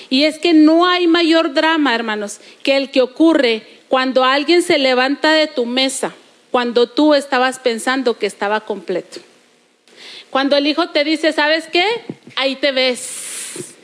Y 0.09 0.25
es 0.25 0.37
que 0.37 0.53
no 0.53 0.85
hay 0.85 1.07
mayor 1.07 1.53
drama, 1.53 1.95
hermanos, 1.95 2.41
que 2.63 2.75
el 2.75 2.91
que 2.91 3.01
ocurre 3.01 3.65
cuando 3.87 4.25
alguien 4.25 4.61
se 4.63 4.79
levanta 4.79 5.31
de 5.31 5.47
tu 5.47 5.65
mesa, 5.65 6.13
cuando 6.51 6.89
tú 6.89 7.13
estabas 7.13 7.57
pensando 7.59 8.17
que 8.17 8.25
estaba 8.25 8.59
completo. 8.59 9.21
Cuando 10.29 10.57
el 10.57 10.67
hijo 10.67 10.89
te 10.89 11.05
dice, 11.05 11.31
¿sabes 11.31 11.67
qué? 11.71 11.85
Ahí 12.35 12.57
te 12.57 12.73
ves. 12.73 13.75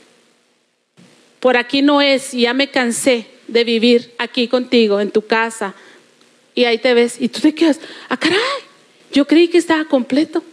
Por 1.40 1.56
aquí 1.56 1.80
no 1.80 2.02
es, 2.02 2.32
ya 2.32 2.52
me 2.52 2.70
cansé 2.70 3.28
de 3.48 3.64
vivir 3.64 4.14
aquí 4.18 4.46
contigo, 4.46 5.00
en 5.00 5.10
tu 5.10 5.26
casa. 5.26 5.74
Y 6.54 6.66
ahí 6.66 6.76
te 6.76 6.92
ves. 6.92 7.16
Y 7.18 7.30
tú 7.30 7.40
te 7.40 7.54
quedas, 7.54 7.80
ah, 8.10 8.18
caray, 8.18 8.38
yo 9.14 9.26
creí 9.26 9.48
que 9.48 9.58
estaba 9.58 9.86
completo. 9.86 10.44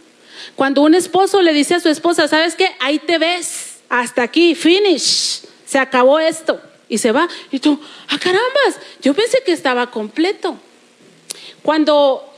Cuando 0.56 0.80
un 0.82 0.94
esposo 0.94 1.42
le 1.42 1.52
dice 1.52 1.74
a 1.74 1.80
su 1.80 1.90
esposa, 1.90 2.28
¿sabes 2.28 2.54
qué? 2.54 2.70
Ahí 2.80 2.98
te 2.98 3.18
ves, 3.18 3.80
hasta 3.90 4.22
aquí, 4.22 4.54
finish 4.54 5.42
se 5.72 5.78
acabó 5.78 6.18
esto 6.18 6.60
y 6.86 6.98
se 6.98 7.12
va. 7.12 7.26
Y 7.50 7.58
tú, 7.58 7.80
ah, 8.08 8.18
carambas, 8.18 8.78
yo 9.00 9.14
pensé 9.14 9.38
que 9.44 9.52
estaba 9.52 9.90
completo. 9.90 10.58
Cuando 11.62 12.30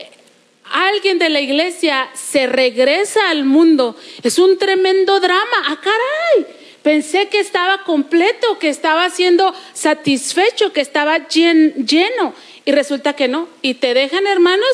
alguien 0.71 1.19
de 1.19 1.27
la 1.27 1.41
iglesia 1.41 2.09
se 2.13 2.47
regresa 2.47 3.29
al 3.29 3.43
mundo, 3.43 3.97
es 4.23 4.39
un 4.39 4.57
tremendo 4.57 5.19
drama. 5.19 5.57
Ah, 5.65 5.81
caray, 5.83 6.47
pensé 6.81 7.27
que 7.27 7.41
estaba 7.41 7.83
completo, 7.83 8.57
que 8.57 8.69
estaba 8.69 9.09
siendo 9.09 9.53
satisfecho, 9.73 10.71
que 10.71 10.79
estaba 10.79 11.27
lleno. 11.27 12.33
Y 12.63 12.71
resulta 12.71 13.17
que 13.17 13.27
no. 13.27 13.49
Y 13.61 13.73
te 13.73 13.93
dejan, 13.93 14.27
hermanos, 14.27 14.69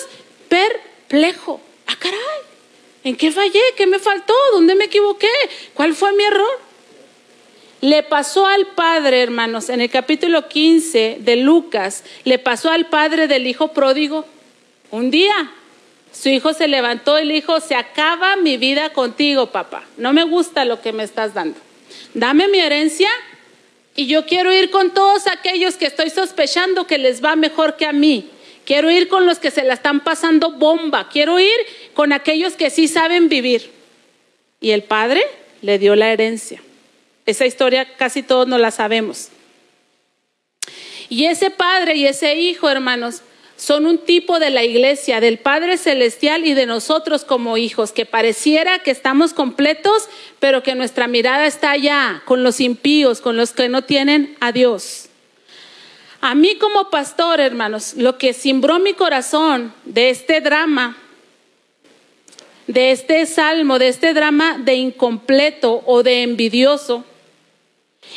perplejo. 1.11 1.59
Ah, 1.87 1.95
caray, 1.99 2.19
¿en 3.03 3.15
qué 3.15 3.31
fallé? 3.31 3.59
¿Qué 3.75 3.85
me 3.85 3.99
faltó? 3.99 4.33
¿Dónde 4.53 4.75
me 4.75 4.85
equivoqué? 4.85 5.27
¿Cuál 5.73 5.93
fue 5.93 6.13
mi 6.13 6.23
error? 6.23 6.59
Le 7.81 8.03
pasó 8.03 8.47
al 8.47 8.67
padre, 8.67 9.21
hermanos, 9.21 9.69
en 9.69 9.81
el 9.81 9.89
capítulo 9.89 10.47
15 10.47 11.17
de 11.19 11.35
Lucas, 11.35 12.03
le 12.23 12.37
pasó 12.39 12.69
al 12.69 12.87
padre 12.87 13.27
del 13.27 13.47
hijo 13.47 13.69
pródigo. 13.69 14.25
Un 14.91 15.11
día 15.11 15.51
su 16.13 16.29
hijo 16.29 16.53
se 16.53 16.67
levantó 16.67 17.19
y 17.19 17.25
le 17.25 17.33
dijo, 17.35 17.59
se 17.59 17.75
acaba 17.75 18.35
mi 18.35 18.57
vida 18.57 18.91
contigo, 18.93 19.47
papá. 19.47 19.83
No 19.97 20.13
me 20.13 20.23
gusta 20.23 20.65
lo 20.65 20.81
que 20.81 20.93
me 20.93 21.03
estás 21.03 21.33
dando. 21.33 21.57
Dame 22.13 22.47
mi 22.49 22.59
herencia 22.59 23.09
y 23.95 24.07
yo 24.07 24.25
quiero 24.25 24.53
ir 24.53 24.69
con 24.69 24.93
todos 24.93 25.27
aquellos 25.27 25.75
que 25.75 25.87
estoy 25.87 26.09
sospechando 26.09 26.85
que 26.85 26.97
les 26.97 27.23
va 27.23 27.35
mejor 27.35 27.77
que 27.77 27.85
a 27.85 27.93
mí. 27.93 28.29
Quiero 28.65 28.91
ir 28.91 29.07
con 29.07 29.25
los 29.25 29.39
que 29.39 29.51
se 29.51 29.63
la 29.63 29.73
están 29.73 30.01
pasando 30.01 30.51
bomba. 30.51 31.09
Quiero 31.09 31.39
ir 31.39 31.57
con 31.93 32.13
aquellos 32.13 32.53
que 32.53 32.69
sí 32.69 32.87
saben 32.87 33.29
vivir. 33.29 33.71
Y 34.59 34.71
el 34.71 34.83
padre 34.83 35.23
le 35.61 35.79
dio 35.79 35.95
la 35.95 36.11
herencia. 36.11 36.61
Esa 37.25 37.45
historia 37.45 37.95
casi 37.97 38.23
todos 38.23 38.47
no 38.47 38.57
la 38.57 38.71
sabemos. 38.71 39.29
Y 41.09 41.25
ese 41.25 41.49
padre 41.49 41.95
y 41.95 42.05
ese 42.05 42.35
hijo, 42.35 42.69
hermanos, 42.69 43.21
son 43.61 43.85
un 43.85 43.99
tipo 43.99 44.39
de 44.39 44.49
la 44.49 44.63
iglesia, 44.63 45.19
del 45.19 45.37
Padre 45.37 45.77
Celestial 45.77 46.47
y 46.47 46.55
de 46.55 46.65
nosotros 46.65 47.25
como 47.25 47.57
hijos, 47.57 47.91
que 47.91 48.07
pareciera 48.07 48.79
que 48.79 48.89
estamos 48.89 49.33
completos, 49.33 50.09
pero 50.39 50.63
que 50.63 50.73
nuestra 50.73 51.07
mirada 51.07 51.45
está 51.45 51.69
allá, 51.69 52.23
con 52.25 52.41
los 52.41 52.59
impíos, 52.59 53.21
con 53.21 53.37
los 53.37 53.51
que 53.51 53.69
no 53.69 53.83
tienen 53.83 54.35
a 54.39 54.51
Dios. 54.51 55.10
A 56.21 56.35
mí 56.35 56.55
como 56.55 56.89
pastor, 56.89 57.39
hermanos, 57.39 57.95
lo 57.95 58.17
que 58.17 58.33
cimbró 58.33 58.79
mi 58.79 58.93
corazón 58.93 59.73
de 59.85 60.11
este 60.11 60.39
drama 60.39 60.97
de 62.71 62.91
este 62.91 63.25
salmo, 63.25 63.79
de 63.79 63.89
este 63.89 64.13
drama 64.13 64.57
de 64.57 64.75
incompleto 64.75 65.83
o 65.85 66.03
de 66.03 66.23
envidioso, 66.23 67.03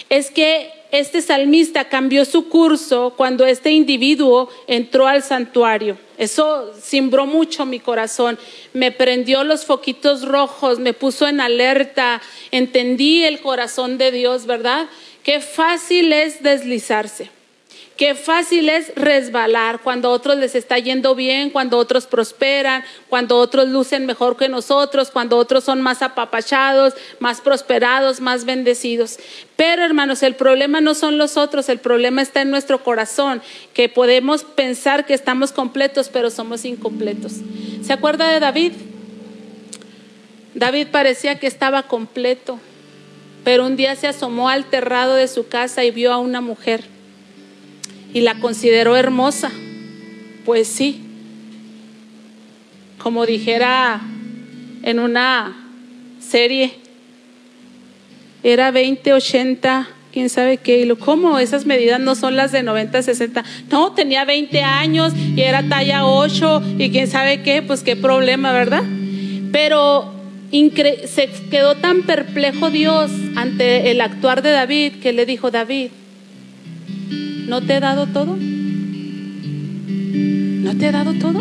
es 0.08 0.30
que 0.30 0.70
este 0.92 1.22
salmista 1.22 1.88
cambió 1.88 2.24
su 2.24 2.48
curso 2.48 3.14
cuando 3.16 3.46
este 3.46 3.72
individuo 3.72 4.48
entró 4.68 5.08
al 5.08 5.24
santuario. 5.24 5.98
Eso 6.18 6.72
cimbró 6.80 7.26
mucho 7.26 7.66
mi 7.66 7.80
corazón, 7.80 8.38
me 8.72 8.92
prendió 8.92 9.42
los 9.42 9.64
foquitos 9.64 10.22
rojos, 10.22 10.78
me 10.78 10.92
puso 10.92 11.26
en 11.26 11.40
alerta, 11.40 12.22
entendí 12.52 13.24
el 13.24 13.40
corazón 13.40 13.98
de 13.98 14.12
Dios, 14.12 14.46
¿verdad? 14.46 14.86
Qué 15.24 15.40
fácil 15.40 16.12
es 16.12 16.44
deslizarse. 16.44 17.28
Qué 17.96 18.16
fácil 18.16 18.68
es 18.70 18.92
resbalar 18.96 19.80
cuando 19.80 20.08
a 20.08 20.12
otros 20.12 20.36
les 20.36 20.56
está 20.56 20.80
yendo 20.80 21.14
bien, 21.14 21.50
cuando 21.50 21.78
otros 21.78 22.06
prosperan, 22.06 22.82
cuando 23.08 23.36
otros 23.36 23.68
lucen 23.68 24.04
mejor 24.04 24.36
que 24.36 24.48
nosotros, 24.48 25.12
cuando 25.12 25.36
otros 25.36 25.62
son 25.62 25.80
más 25.80 26.02
apapachados, 26.02 26.94
más 27.20 27.40
prosperados, 27.40 28.20
más 28.20 28.46
bendecidos. 28.46 29.20
Pero 29.54 29.84
hermanos, 29.84 30.24
el 30.24 30.34
problema 30.34 30.80
no 30.80 30.94
son 30.94 31.18
los 31.18 31.36
otros, 31.36 31.68
el 31.68 31.78
problema 31.78 32.20
está 32.20 32.42
en 32.42 32.50
nuestro 32.50 32.82
corazón, 32.82 33.40
que 33.74 33.88
podemos 33.88 34.42
pensar 34.42 35.06
que 35.06 35.14
estamos 35.14 35.52
completos, 35.52 36.08
pero 36.08 36.30
somos 36.30 36.64
incompletos. 36.64 37.34
¿Se 37.80 37.92
acuerda 37.92 38.28
de 38.28 38.40
David? 38.40 38.72
David 40.56 40.88
parecía 40.90 41.38
que 41.38 41.46
estaba 41.46 41.84
completo, 41.84 42.58
pero 43.44 43.64
un 43.64 43.76
día 43.76 43.94
se 43.94 44.08
asomó 44.08 44.48
al 44.48 44.64
terrado 44.64 45.14
de 45.14 45.28
su 45.28 45.46
casa 45.46 45.84
y 45.84 45.92
vio 45.92 46.12
a 46.12 46.18
una 46.18 46.40
mujer 46.40 46.93
y 48.14 48.22
la 48.22 48.36
consideró 48.36 48.96
hermosa. 48.96 49.50
Pues 50.46 50.68
sí, 50.68 51.02
como 52.98 53.26
dijera 53.26 54.00
en 54.82 54.98
una 54.98 55.54
serie, 56.20 56.72
era 58.42 58.70
20, 58.70 59.12
80, 59.12 59.88
quién 60.12 60.30
sabe 60.30 60.58
qué. 60.58 60.78
Y 60.78 60.84
lo, 60.84 60.98
¿Cómo? 60.98 61.38
Esas 61.38 61.66
medidas 61.66 62.00
no 62.00 62.14
son 62.14 62.36
las 62.36 62.52
de 62.52 62.62
90, 62.62 63.02
60. 63.02 63.44
No, 63.70 63.92
tenía 63.92 64.24
20 64.24 64.62
años 64.62 65.12
y 65.16 65.40
era 65.40 65.62
talla 65.68 66.06
8 66.06 66.62
y 66.78 66.90
quién 66.90 67.08
sabe 67.08 67.42
qué, 67.42 67.62
pues 67.62 67.82
qué 67.82 67.96
problema, 67.96 68.52
¿verdad? 68.52 68.84
Pero 69.50 70.14
se 71.06 71.28
quedó 71.50 71.74
tan 71.74 72.02
perplejo 72.02 72.70
Dios 72.70 73.10
ante 73.34 73.90
el 73.90 74.00
actuar 74.00 74.42
de 74.42 74.50
David 74.52 74.92
que 75.02 75.12
le 75.12 75.26
dijo, 75.26 75.50
David, 75.50 75.90
¿No 77.46 77.60
te 77.62 77.76
he 77.76 77.80
dado 77.80 78.06
todo? 78.06 78.36
¿No 80.64 80.76
te 80.76 80.86
he 80.86 80.92
dado 80.92 81.12
todo? 81.14 81.40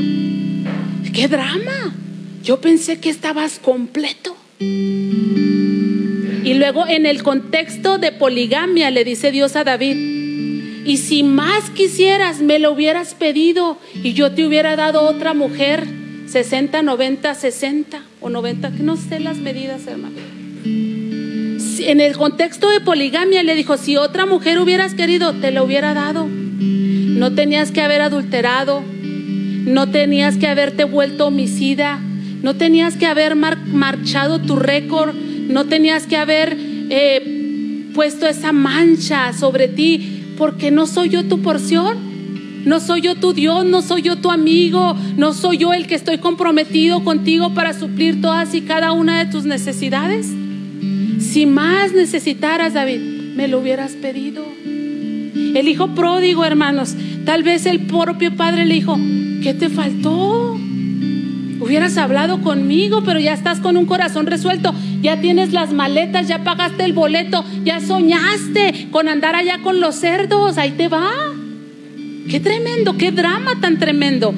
¡Qué 1.13 1.27
drama! 1.27 1.95
Yo 2.43 2.59
pensé 2.59 2.99
que 2.99 3.09
estabas 3.09 3.59
completo. 3.59 4.35
Y 4.59 6.53
luego 6.55 6.85
en 6.87 7.05
el 7.05 7.23
contexto 7.23 7.97
de 7.97 8.11
poligamia 8.11 8.91
le 8.91 9.05
dice 9.05 9.31
Dios 9.31 9.55
a 9.55 9.63
David, 9.63 9.95
y 10.85 10.97
si 10.97 11.23
más 11.23 11.69
quisieras, 11.69 12.41
me 12.41 12.59
lo 12.59 12.73
hubieras 12.73 13.13
pedido 13.13 13.77
y 14.03 14.11
yo 14.13 14.33
te 14.33 14.45
hubiera 14.45 14.75
dado 14.75 15.03
otra 15.03 15.33
mujer, 15.33 15.87
60, 16.27 16.81
90, 16.81 17.33
60 17.33 18.03
o 18.19 18.29
90, 18.29 18.69
no 18.79 18.97
sé 18.97 19.21
las 19.21 19.37
medidas, 19.37 19.87
hermano 19.87 20.17
en 21.79 22.01
el 22.01 22.17
contexto 22.17 22.69
de 22.69 22.81
poligamia 22.81 23.43
le 23.43 23.55
dijo, 23.55 23.77
si 23.77 23.97
otra 23.97 24.25
mujer 24.25 24.59
hubieras 24.59 24.93
querido, 24.93 25.33
te 25.33 25.51
lo 25.51 25.63
hubiera 25.63 25.93
dado. 25.93 26.27
No 26.27 27.33
tenías 27.33 27.71
que 27.71 27.81
haber 27.81 28.01
adulterado, 28.01 28.83
no 29.65 29.89
tenías 29.89 30.37
que 30.37 30.47
haberte 30.47 30.83
vuelto 30.83 31.27
homicida, 31.27 31.99
no 32.41 32.55
tenías 32.55 32.97
que 32.97 33.05
haber 33.05 33.35
marchado 33.35 34.39
tu 34.39 34.55
récord, 34.55 35.13
no 35.13 35.65
tenías 35.65 36.07
que 36.07 36.17
haber 36.17 36.57
eh, 36.89 37.89
puesto 37.93 38.27
esa 38.27 38.51
mancha 38.51 39.31
sobre 39.33 39.67
ti, 39.67 40.33
porque 40.37 40.71
no 40.71 40.87
soy 40.87 41.09
yo 41.09 41.23
tu 41.25 41.41
porción. 41.41 42.13
No 42.65 42.79
soy 42.79 43.01
yo 43.01 43.15
tu 43.15 43.33
Dios, 43.33 43.65
no 43.65 43.81
soy 43.81 44.03
yo 44.03 44.15
tu 44.15 44.31
amigo, 44.31 44.95
no 45.17 45.33
soy 45.33 45.57
yo 45.57 45.73
el 45.73 45.85
que 45.85 45.95
estoy 45.95 46.19
comprometido 46.19 47.03
contigo 47.03 47.53
para 47.53 47.73
suplir 47.73 48.21
todas 48.21 48.55
y 48.55 48.61
cada 48.61 48.93
una 48.93 49.21
de 49.21 49.29
tus 49.29 49.43
necesidades. 49.43 50.29
Si 51.23 51.45
más 51.45 51.93
necesitaras, 51.93 52.73
David, 52.73 52.99
me 53.35 53.47
lo 53.47 53.59
hubieras 53.59 53.93
pedido. 53.93 54.45
El 55.33 55.67
hijo 55.67 55.95
pródigo, 55.95 56.45
hermanos, 56.45 56.95
tal 57.25 57.43
vez 57.43 57.65
el 57.65 57.81
propio 57.81 58.35
padre 58.35 58.65
le 58.65 58.75
dijo, 58.75 58.99
¿qué 59.41 59.53
te 59.53 59.69
faltó? 59.69 60.59
Hubieras 61.59 61.97
hablado 61.97 62.41
conmigo, 62.41 63.03
pero 63.05 63.19
ya 63.19 63.33
estás 63.33 63.61
con 63.61 63.77
un 63.77 63.85
corazón 63.85 64.27
resuelto, 64.27 64.75
ya 65.01 65.21
tienes 65.21 65.53
las 65.53 65.71
maletas, 65.71 66.27
ya 66.27 66.43
pagaste 66.43 66.83
el 66.83 66.93
boleto, 66.93 67.43
ya 67.63 67.79
soñaste 67.79 68.89
con 68.91 69.07
andar 69.07 69.35
allá 69.35 69.59
con 69.63 69.79
los 69.79 69.95
cerdos, 69.95 70.57
ahí 70.57 70.71
te 70.71 70.89
va. 70.89 71.09
Qué 72.29 72.39
tremendo, 72.41 72.97
qué 72.97 73.11
drama 73.11 73.59
tan 73.61 73.79
tremendo. 73.79 74.33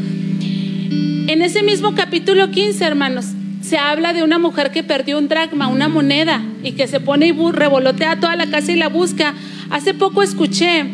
En 1.27 1.41
ese 1.41 1.63
mismo 1.63 1.95
capítulo 1.95 2.51
15, 2.51 2.85
hermanos, 2.85 3.25
se 3.65 3.77
habla 3.77 4.13
de 4.13 4.23
una 4.23 4.37
mujer 4.37 4.71
que 4.71 4.83
perdió 4.83 5.17
un 5.17 5.27
dracma, 5.27 5.67
una 5.67 5.87
moneda, 5.87 6.43
y 6.63 6.73
que 6.73 6.87
se 6.87 6.99
pone 6.99 7.27
y 7.27 7.51
revolotea 7.51 8.19
toda 8.19 8.35
la 8.35 8.47
casa 8.47 8.71
y 8.71 8.75
la 8.75 8.89
busca. 8.89 9.33
Hace 9.71 9.93
poco 9.93 10.21
escuché 10.21 10.85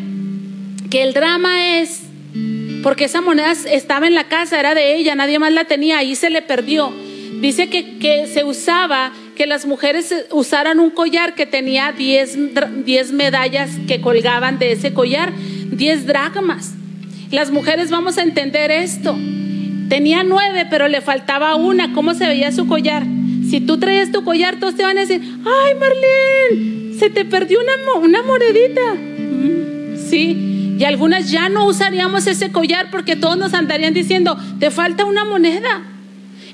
que 0.90 1.02
el 1.02 1.12
drama 1.12 1.78
es 1.78 2.04
porque 2.82 3.04
esa 3.04 3.20
moneda 3.20 3.52
estaba 3.52 4.06
en 4.06 4.14
la 4.14 4.24
casa, 4.24 4.58
era 4.58 4.74
de 4.74 4.96
ella, 4.96 5.14
nadie 5.14 5.38
más 5.38 5.52
la 5.52 5.64
tenía, 5.64 5.98
ahí 5.98 6.16
se 6.16 6.30
le 6.30 6.42
perdió. 6.42 6.92
Dice 7.40 7.68
que, 7.68 7.98
que 7.98 8.26
se 8.26 8.44
usaba 8.44 9.12
que 9.36 9.46
las 9.46 9.66
mujeres 9.66 10.14
usaran 10.30 10.80
un 10.80 10.90
collar 10.90 11.34
que 11.34 11.46
tenía 11.46 11.92
10 11.92 13.12
medallas 13.12 13.70
que 13.86 14.00
colgaban 14.00 14.58
de 14.58 14.72
ese 14.72 14.94
collar, 14.94 15.32
10 15.36 16.06
dracmas. 16.06 16.72
Las 17.30 17.50
mujeres 17.50 17.90
vamos 17.90 18.18
a 18.18 18.22
entender 18.22 18.70
esto. 18.70 19.16
Tenía 19.92 20.24
nueve, 20.24 20.66
pero 20.70 20.88
le 20.88 21.02
faltaba 21.02 21.54
una. 21.54 21.92
¿Cómo 21.92 22.14
se 22.14 22.26
veía 22.26 22.50
su 22.50 22.66
collar? 22.66 23.02
Si 23.50 23.60
tú 23.60 23.76
traías 23.76 24.10
tu 24.10 24.24
collar, 24.24 24.56
todos 24.58 24.74
te 24.74 24.84
van 24.84 24.96
a 24.96 25.02
decir, 25.02 25.20
ay 25.20 25.74
Marlene, 25.74 26.98
se 26.98 27.10
te 27.10 27.26
perdió 27.26 27.58
una, 27.60 27.98
una 27.98 28.22
monedita. 28.22 28.94
Mm, 28.94 29.98
sí, 29.98 30.76
y 30.78 30.84
algunas 30.84 31.30
ya 31.30 31.50
no 31.50 31.66
usaríamos 31.66 32.26
ese 32.26 32.50
collar 32.50 32.90
porque 32.90 33.16
todos 33.16 33.36
nos 33.36 33.52
andarían 33.52 33.92
diciendo, 33.92 34.38
te 34.58 34.70
falta 34.70 35.04
una 35.04 35.26
moneda. 35.26 35.82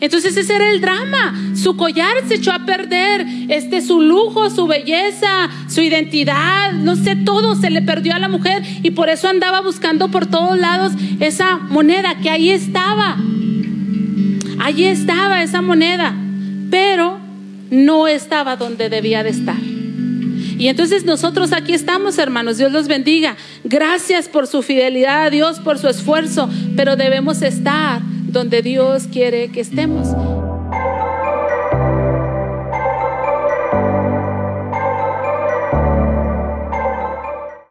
Entonces 0.00 0.36
ese 0.36 0.54
era 0.54 0.70
el 0.70 0.80
drama. 0.80 1.34
Su 1.54 1.76
collar 1.76 2.14
se 2.26 2.36
echó 2.36 2.52
a 2.52 2.64
perder, 2.64 3.26
este 3.48 3.82
su 3.82 4.00
lujo, 4.00 4.50
su 4.50 4.66
belleza, 4.66 5.48
su 5.68 5.80
identidad, 5.80 6.72
no 6.72 6.96
sé, 6.96 7.16
todo 7.16 7.54
se 7.54 7.70
le 7.70 7.82
perdió 7.82 8.14
a 8.14 8.18
la 8.18 8.28
mujer 8.28 8.62
y 8.82 8.90
por 8.92 9.08
eso 9.08 9.28
andaba 9.28 9.60
buscando 9.60 10.08
por 10.08 10.26
todos 10.26 10.58
lados 10.58 10.92
esa 11.20 11.58
moneda 11.58 12.16
que 12.22 12.30
ahí 12.30 12.50
estaba. 12.50 13.16
Allí 14.60 14.84
estaba 14.84 15.42
esa 15.42 15.62
moneda, 15.62 16.14
pero 16.70 17.18
no 17.70 18.08
estaba 18.08 18.56
donde 18.56 18.88
debía 18.88 19.22
de 19.22 19.30
estar. 19.30 19.56
Y 20.58 20.66
entonces 20.66 21.04
nosotros 21.04 21.52
aquí 21.52 21.72
estamos, 21.72 22.18
hermanos, 22.18 22.58
Dios 22.58 22.72
los 22.72 22.88
bendiga. 22.88 23.36
Gracias 23.62 24.28
por 24.28 24.48
su 24.48 24.62
fidelidad 24.62 25.26
a 25.26 25.30
Dios, 25.30 25.60
por 25.60 25.78
su 25.78 25.86
esfuerzo, 25.86 26.50
pero 26.76 26.96
debemos 26.96 27.42
estar 27.42 28.02
donde 28.28 28.62
Dios 28.62 29.08
quiere 29.10 29.48
que 29.48 29.60
estemos. 29.60 30.08